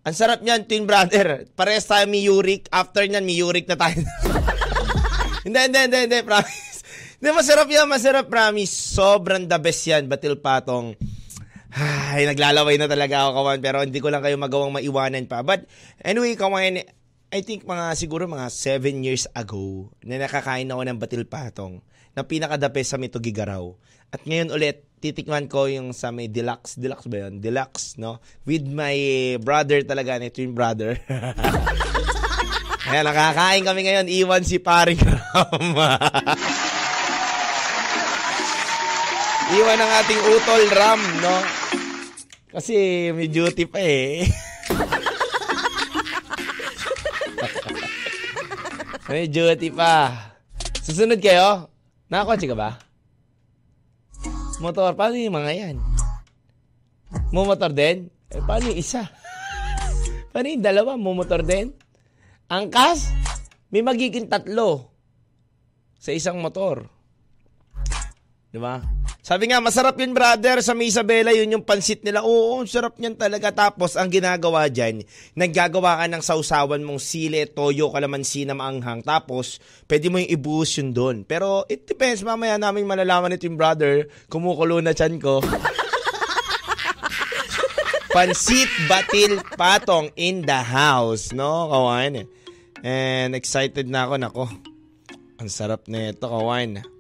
Ang 0.04 0.14
sarap 0.14 0.44
niyan, 0.44 0.68
twin 0.68 0.84
brother. 0.84 1.42
Parehas 1.58 1.88
tayo 1.88 2.04
may 2.06 2.28
uric. 2.28 2.68
After 2.68 3.02
niyan, 3.02 3.24
may 3.24 3.40
uric 3.40 3.64
na 3.66 3.74
tayo. 3.80 4.04
hindi, 5.48 5.58
hindi, 5.58 5.80
hindi, 5.80 5.98
hindi, 6.06 6.18
promise. 6.22 6.72
Hindi, 7.24 7.40
masarap 7.40 7.68
yan, 7.72 7.88
masarap, 7.88 8.26
promise. 8.28 8.74
Sobrang 8.74 9.48
the 9.48 9.56
best 9.56 9.80
yan, 9.88 10.04
batil 10.12 10.36
patong. 10.36 10.92
Ay, 12.12 12.28
naglalaway 12.28 12.76
na 12.76 12.84
talaga 12.84 13.24
ako, 13.24 13.30
kawan. 13.40 13.58
Pero 13.64 13.80
hindi 13.80 13.96
ko 13.96 14.12
lang 14.12 14.20
kayo 14.20 14.36
magawang 14.36 14.76
maiwanan 14.76 15.24
pa. 15.24 15.40
But, 15.40 15.64
anyway, 16.04 16.36
kawan, 16.36 16.84
I 17.34 17.42
think 17.42 17.66
mga 17.66 17.98
siguro 17.98 18.30
mga 18.30 18.46
7 18.46 19.02
years 19.02 19.26
ago 19.34 19.90
na 20.06 20.22
nakakain 20.22 20.70
ako 20.70 20.86
ng 20.86 21.02
batil 21.02 21.26
patong 21.26 21.82
na 22.14 22.22
pinakadape 22.22 22.78
sa 22.86 22.94
Mito 22.94 23.18
Gigaraw. 23.18 23.74
At 24.14 24.22
ngayon 24.22 24.54
ulit, 24.54 24.86
titikman 25.02 25.50
ko 25.50 25.66
yung 25.66 25.90
sa 25.90 26.14
may 26.14 26.30
deluxe, 26.30 26.78
deluxe 26.78 27.10
ba 27.10 27.26
yun? 27.26 27.42
Deluxe, 27.42 27.98
no? 27.98 28.22
With 28.46 28.70
my 28.70 28.94
brother 29.42 29.82
talaga, 29.82 30.22
ni 30.22 30.30
twin 30.30 30.54
brother. 30.54 30.94
Ayan, 32.94 33.02
nakakain 33.02 33.66
kami 33.66 33.90
ngayon. 33.90 34.06
Iwan 34.14 34.46
si 34.46 34.62
paring 34.62 35.02
Rama. 35.02 35.98
Iwan 39.58 39.82
ang 39.82 39.92
ating 40.06 40.22
utol 40.38 40.62
Ram, 40.70 41.02
no? 41.18 41.42
Kasi 42.54 43.10
may 43.10 43.26
duty 43.26 43.66
pa 43.66 43.82
eh. 43.82 44.22
may 49.14 49.30
duty 49.30 49.70
pa. 49.70 50.10
Susunod 50.82 51.22
kayo? 51.22 51.70
Nakakotse 52.10 52.50
ka 52.50 52.58
ba? 52.58 52.74
Motor, 54.58 54.98
paano 54.98 55.14
yung 55.14 55.38
mga 55.38 55.54
yan? 55.54 55.76
Mumotor 57.30 57.70
din? 57.70 58.10
Eh, 58.34 58.42
paano 58.42 58.74
yung 58.74 58.78
isa? 58.82 59.06
paano 60.34 60.50
yung 60.50 60.66
dalawa? 60.66 60.98
Mumotor 60.98 61.46
din? 61.46 61.70
Angkas? 62.50 63.14
May 63.70 63.86
magiging 63.86 64.26
tatlo 64.26 64.90
sa 65.94 66.10
isang 66.10 66.42
motor. 66.42 66.82
Di 68.50 68.58
ba? 68.58 68.82
Sabi 69.24 69.48
nga, 69.48 69.56
masarap 69.56 69.96
yun 69.96 70.12
brother 70.12 70.60
sa 70.60 70.76
Isabela, 70.76 71.32
yun 71.32 71.56
yung 71.56 71.64
pansit 71.64 72.04
nila. 72.04 72.20
Oo, 72.28 72.60
sarap 72.68 73.00
niyan 73.00 73.16
talaga. 73.16 73.48
Tapos, 73.56 73.96
ang 73.96 74.12
ginagawa 74.12 74.68
dyan, 74.68 75.00
naggagawa 75.32 75.96
ka 75.96 76.04
ng 76.12 76.20
sausawan 76.20 76.84
mong 76.84 77.00
sile, 77.00 77.48
toyo, 77.48 77.88
kalamansi 77.88 78.44
na 78.44 78.52
maanghang. 78.52 79.00
Tapos, 79.00 79.64
pwede 79.88 80.12
mo 80.12 80.20
yung 80.20 80.28
ibuhos 80.28 80.76
yun 80.76 80.92
doon. 80.92 81.16
Pero, 81.24 81.64
it 81.72 81.88
depends. 81.88 82.20
Mamaya 82.20 82.60
namin 82.60 82.84
malalaman 82.84 83.32
ito 83.32 83.48
yung 83.48 83.56
brother. 83.56 84.12
Kumukulo 84.28 84.84
na 84.84 84.92
chan 84.92 85.16
ko. 85.16 85.40
Pansit 88.14 88.68
Batil 88.92 89.40
Patong 89.56 90.12
in 90.20 90.44
the 90.44 90.60
house, 90.60 91.32
no, 91.32 91.72
kawan? 91.72 92.28
And 92.84 93.32
excited 93.32 93.88
na 93.88 94.04
ako, 94.04 94.14
nako. 94.20 94.44
Ang 95.40 95.48
sarap 95.48 95.88
na 95.88 96.12
ito, 96.12 96.28
kawan. 96.28 96.93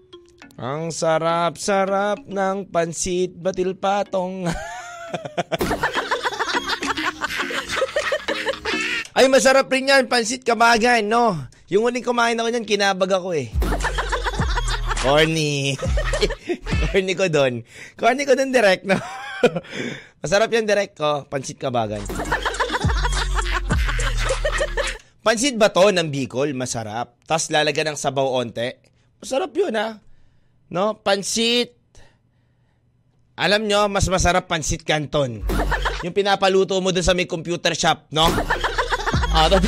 Ang 0.54 0.94
sarap-sarap 0.94 2.30
ng 2.30 2.70
pansit 2.70 3.34
batil 3.34 3.74
patong. 3.74 4.46
Ay, 9.18 9.26
masarap 9.26 9.66
rin 9.70 9.90
yan. 9.90 10.06
Pansit 10.06 10.46
kabagan, 10.46 11.06
no? 11.10 11.34
Yung 11.70 11.90
uling 11.90 12.06
kumain 12.06 12.38
ako 12.38 12.50
niyan, 12.50 12.66
kinabag 12.66 13.10
ako 13.18 13.34
eh. 13.34 13.50
Corny. 15.02 15.74
Corny 16.86 17.14
ko 17.18 17.26
doon. 17.26 17.66
Corny 17.98 18.22
ko 18.22 18.38
doon 18.38 18.54
direct, 18.54 18.86
no? 18.86 18.98
Masarap 20.22 20.54
yan 20.54 20.70
direct 20.70 20.94
ko. 20.94 21.26
Pansit 21.26 21.58
kabagan. 21.58 22.02
Pansit 25.24 25.56
ba 25.58 25.72
to 25.74 25.90
ng 25.90 26.14
Bicol? 26.14 26.54
Masarap. 26.54 27.18
Tapos 27.26 27.50
lalagyan 27.50 27.94
ng 27.94 27.98
sabaw 27.98 28.38
onte. 28.38 28.78
Masarap 29.18 29.50
yun, 29.56 29.74
ha? 29.74 30.03
No? 30.74 30.98
Pansit. 30.98 31.78
Alam 33.38 33.70
nyo, 33.70 33.86
mas 33.86 34.10
masarap 34.10 34.50
pansit 34.50 34.82
canton. 34.82 35.46
Yung 36.02 36.10
pinapaluto 36.10 36.74
mo 36.82 36.90
dun 36.90 37.06
sa 37.06 37.14
may 37.14 37.30
computer 37.30 37.78
shop, 37.78 38.10
no? 38.10 38.26
Ah, 39.30 39.46
to- 39.46 39.62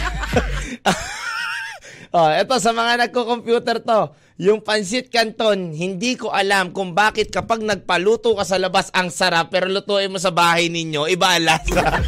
oh, 2.11 2.31
eto 2.43 2.59
sa 2.59 2.75
mga 2.75 3.07
nagko-computer 3.07 3.87
to. 3.87 4.01
Yung 4.43 4.67
pansit 4.67 5.07
canton, 5.07 5.71
hindi 5.71 6.19
ko 6.19 6.35
alam 6.35 6.75
kung 6.75 6.91
bakit 6.91 7.31
kapag 7.31 7.63
nagpaluto 7.63 8.35
ka 8.35 8.43
sa 8.43 8.59
labas 8.59 8.91
ang 8.91 9.11
sarap 9.11 9.55
pero 9.55 9.71
lutuin 9.71 10.11
mo 10.11 10.19
sa 10.19 10.35
bahay 10.35 10.67
ninyo, 10.67 11.07
iba 11.07 11.39
lasa. 11.39 11.87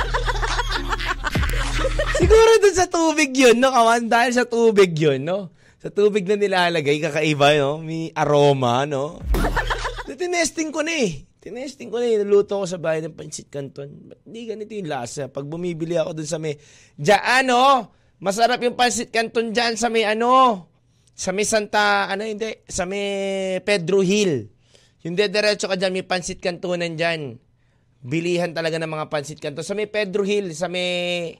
Siguro 2.18 2.50
dun 2.58 2.74
sa 2.74 2.90
tubig 2.90 3.30
yun, 3.30 3.62
no? 3.62 3.70
Kawan, 3.70 4.10
dahil 4.10 4.34
sa 4.34 4.42
tubig 4.42 4.90
yun, 4.98 5.22
no? 5.22 5.54
Sa 5.78 5.94
tubig 5.94 6.26
na 6.26 6.34
nilalagay, 6.34 6.98
kakaiba, 6.98 7.54
no? 7.54 7.78
May 7.78 8.10
aroma, 8.10 8.82
no? 8.82 9.22
Tinesting 10.18 10.74
ko 10.74 10.82
na 10.82 10.90
eh. 10.90 11.22
Tinesting 11.38 11.86
ko 11.86 12.02
na 12.02 12.06
eh. 12.10 12.18
Naluto 12.18 12.58
ko 12.58 12.66
sa 12.66 12.82
bahay 12.82 12.98
ng 12.98 13.14
pansit 13.14 13.46
canton. 13.46 13.86
Ba't 14.10 14.26
di 14.26 14.42
ganito 14.42 14.74
yung 14.74 14.90
lasa? 14.90 15.30
Pag 15.30 15.46
bumibili 15.46 15.94
ako 15.94 16.18
dun 16.18 16.26
sa 16.26 16.42
may... 16.42 16.58
Diyan, 16.98 17.46
no? 17.46 17.94
Masarap 18.18 18.58
yung 18.66 18.74
pansit 18.74 19.14
canton 19.14 19.54
dyan 19.54 19.78
sa 19.78 19.86
may 19.86 20.02
ano? 20.02 20.66
Sa 21.14 21.30
may 21.30 21.46
Santa... 21.46 22.10
Ano 22.10 22.26
hindi? 22.26 22.66
Sa 22.66 22.82
may 22.82 23.62
Pedro 23.62 24.02
Hill. 24.02 24.50
Yung 25.06 25.14
dediretso 25.14 25.70
ka 25.70 25.78
dyan, 25.78 25.94
may 25.94 26.02
pansit 26.02 26.42
cantonan 26.42 26.98
dyan. 26.98 27.38
Bilihan 28.02 28.50
talaga 28.50 28.82
ng 28.82 28.90
mga 28.90 29.06
pansit 29.06 29.38
canton. 29.38 29.62
Sa 29.62 29.78
may 29.78 29.86
Pedro 29.86 30.26
Hill, 30.26 30.50
sa 30.58 30.66
may... 30.66 31.38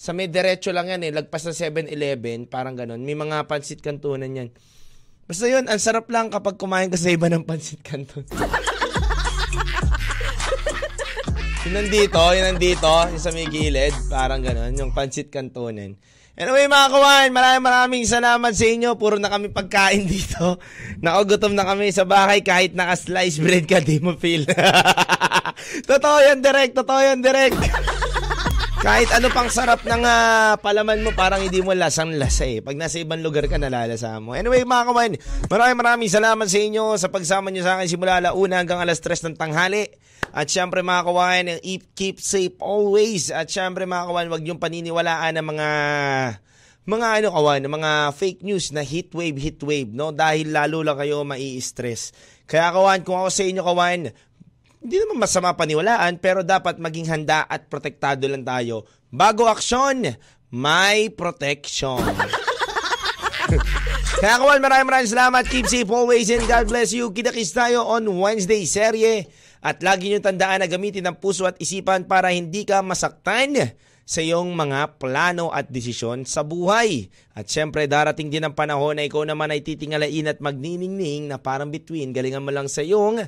Sa 0.00 0.16
may 0.16 0.32
diretso 0.32 0.72
lang 0.72 0.88
yan 0.88 1.04
eh. 1.04 1.12
Lagpas 1.12 1.44
sa 1.44 1.52
7-Eleven, 1.52 2.48
parang 2.48 2.72
ganun. 2.72 3.04
May 3.04 3.12
mga 3.12 3.44
pansit 3.44 3.84
cantonan 3.84 4.32
yan. 4.32 4.48
Basta 5.28 5.44
yun, 5.44 5.68
ang 5.68 5.76
sarap 5.76 6.08
lang 6.08 6.32
kapag 6.32 6.56
kumain 6.56 6.88
ka 6.88 6.96
sa 6.96 7.12
iba 7.12 7.28
ng 7.28 7.44
pansit 7.44 7.84
canton. 7.84 8.24
yun 11.68 11.76
nandito, 11.76 12.16
yun 12.32 12.56
nandito, 12.56 12.88
yung 13.12 13.20
sa 13.20 13.28
may 13.28 13.44
gilid, 13.44 13.92
parang 14.08 14.40
ganun, 14.40 14.72
yung 14.72 14.96
pansit 14.96 15.28
cantonan. 15.28 16.00
Anyway 16.32 16.64
mga 16.64 16.96
kawan, 16.96 17.28
maraming 17.36 17.64
maraming 17.68 18.04
salamat 18.08 18.56
sa 18.56 18.64
inyo. 18.64 18.96
Puro 18.96 19.20
na 19.20 19.28
kami 19.28 19.52
pagkain 19.52 20.08
dito. 20.08 20.56
Nakugutom 21.04 21.52
na 21.52 21.68
kami 21.68 21.92
sa 21.92 22.08
bahay 22.08 22.40
kahit 22.40 22.72
naka-slice 22.72 23.36
bread 23.36 23.68
ka, 23.68 23.84
di 23.84 24.00
mo 24.00 24.16
feel. 24.16 24.48
totoo 25.92 26.16
yan, 26.24 26.40
direct. 26.40 26.72
Totoo 26.72 27.00
yan, 27.04 27.20
direct. 27.20 27.60
Kahit 28.80 29.12
ano 29.12 29.28
pang 29.28 29.52
sarap 29.52 29.84
ng 29.84 30.08
uh, 30.08 30.56
palaman 30.56 31.04
mo, 31.04 31.12
parang 31.12 31.44
hindi 31.44 31.60
mo 31.60 31.76
lasang 31.76 32.16
lasa 32.16 32.48
eh. 32.48 32.64
Pag 32.64 32.80
nasa 32.80 32.96
ibang 32.96 33.20
lugar 33.20 33.44
ka, 33.44 33.60
nalalasa 33.60 34.16
mo. 34.24 34.32
Anyway, 34.32 34.64
mga 34.64 34.84
kawan, 34.88 35.12
maraming 35.52 35.78
maraming 35.84 36.08
salamat 36.08 36.48
sa 36.48 36.56
inyo 36.56 36.96
sa 36.96 37.12
pagsama 37.12 37.52
nyo 37.52 37.60
sa 37.60 37.76
akin 37.76 37.92
simula 37.92 38.16
alauna 38.16 38.56
hanggang 38.56 38.80
alas 38.80 39.04
3 39.04 39.28
ng 39.28 39.36
tanghali. 39.36 39.84
At 40.32 40.48
syempre 40.48 40.80
mga 40.80 41.02
kawan, 41.12 41.44
keep 41.92 42.24
safe 42.24 42.56
always. 42.56 43.28
At 43.28 43.52
syempre 43.52 43.84
mga 43.84 44.08
kawan, 44.08 44.32
huwag 44.32 44.42
niyong 44.48 44.62
paniniwalaan 44.64 45.36
ng 45.36 45.44
mga 45.44 45.68
mga 46.88 47.06
ano 47.20 47.28
kawan, 47.36 47.60
mga 47.68 47.90
fake 48.16 48.40
news 48.40 48.72
na 48.72 48.80
heat 48.80 49.12
wave, 49.12 49.36
heat 49.36 49.60
wave, 49.60 49.92
no? 49.92 50.08
Dahil 50.08 50.56
lalo 50.56 50.80
lang 50.80 50.96
kayo 50.96 51.20
mai-stress. 51.28 52.16
Kaya 52.48 52.72
kawan, 52.72 53.04
kung 53.04 53.20
ako 53.20 53.28
sa 53.28 53.44
inyo 53.44 53.60
kawan, 53.60 54.08
hindi 54.80 54.96
naman 54.96 55.20
masama 55.20 55.52
paniwalaan 55.52 56.16
pero 56.16 56.40
dapat 56.40 56.80
maging 56.80 57.06
handa 57.12 57.44
at 57.44 57.68
protektado 57.68 58.24
lang 58.24 58.44
tayo. 58.44 58.88
Bago 59.12 59.44
aksyon, 59.44 60.16
may 60.48 61.12
protection. 61.12 62.00
Kaya 64.20 64.36
kawan, 64.36 64.60
maraming 64.60 64.88
maraming 64.88 65.12
salamat. 65.12 65.44
Keep 65.48 65.64
safe 65.68 65.88
always 65.88 66.28
and 66.28 66.44
God 66.44 66.68
bless 66.68 66.92
you. 66.92 67.08
Kita-kits 67.08 67.56
tayo 67.56 67.88
on 67.88 68.04
Wednesday 68.08 68.64
serye. 68.68 69.28
At 69.60 69.84
lagi 69.84 70.08
nyo 70.08 70.20
tandaan 70.24 70.64
na 70.64 70.68
gamitin 70.68 71.04
ang 71.04 71.16
puso 71.20 71.44
at 71.44 71.56
isipan 71.60 72.08
para 72.08 72.32
hindi 72.32 72.64
ka 72.64 72.80
masaktan 72.80 73.76
sa 74.10 74.20
iyong 74.24 74.56
mga 74.56 74.98
plano 74.98 75.54
at 75.54 75.68
desisyon 75.68 76.24
sa 76.24 76.42
buhay. 76.42 77.12
At 77.36 77.46
syempre 77.46 77.86
darating 77.86 78.26
din 78.32 78.42
ang 78.42 78.56
panahon 78.56 78.98
na 78.98 79.06
ikaw 79.06 79.22
naman 79.22 79.52
ay 79.52 79.62
titingalain 79.62 80.26
at 80.26 80.42
magniningning 80.42 81.30
na 81.30 81.38
parang 81.38 81.70
between 81.70 82.10
galingan 82.10 82.42
mo 82.42 82.50
lang 82.50 82.66
sa 82.66 82.82
iyong 82.82 83.22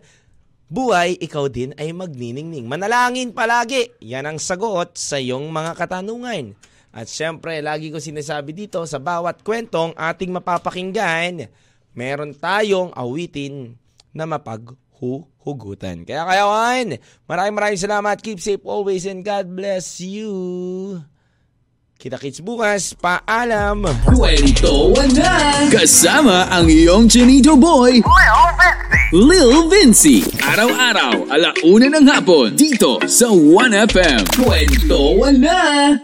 buhay, 0.69 1.17
ikaw 1.19 1.49
din 1.49 1.73
ay 1.81 1.91
magniningning. 1.91 2.69
Manalangin 2.69 3.35
palagi. 3.35 3.91
Yan 4.03 4.29
ang 4.29 4.39
sagot 4.39 4.99
sa 4.99 5.19
iyong 5.19 5.49
mga 5.49 5.73
katanungan. 5.79 6.55
At 6.93 7.09
syempre, 7.09 7.57
lagi 7.65 7.89
ko 7.89 7.97
sinasabi 7.97 8.53
dito 8.53 8.85
sa 8.85 9.01
bawat 9.01 9.41
kwentong 9.41 9.97
ating 9.97 10.29
mapapakinggan, 10.29 11.49
meron 11.97 12.37
tayong 12.37 12.93
awitin 12.93 13.81
na 14.13 14.29
mapag 14.29 14.77
huhugutan. 15.01 16.05
Kaya 16.05 16.29
kayawan, 16.29 17.01
maraming 17.25 17.57
maraming 17.57 17.81
salamat. 17.81 18.21
Keep 18.21 18.39
safe 18.39 18.65
always 18.69 19.09
and 19.09 19.25
God 19.25 19.49
bless 19.51 20.05
you. 20.05 20.31
Kita-kits 22.03 22.43
bukas. 22.43 22.99
Paalam! 22.99 23.87
Kwento 24.11 24.91
na! 25.15 25.71
Kasama 25.71 26.51
ang 26.51 26.67
iyong 26.67 27.07
Chinito 27.07 27.55
Boy, 27.55 28.03
Lil 29.15 29.71
Vinci. 29.71 30.27
Araw-araw, 30.43 31.31
alauna 31.31 31.87
ng 31.95 32.07
hapon, 32.11 32.59
dito 32.59 32.99
sa 33.07 33.31
1FM. 33.31 34.35
Kwento 34.35 35.31
na! 35.39 35.95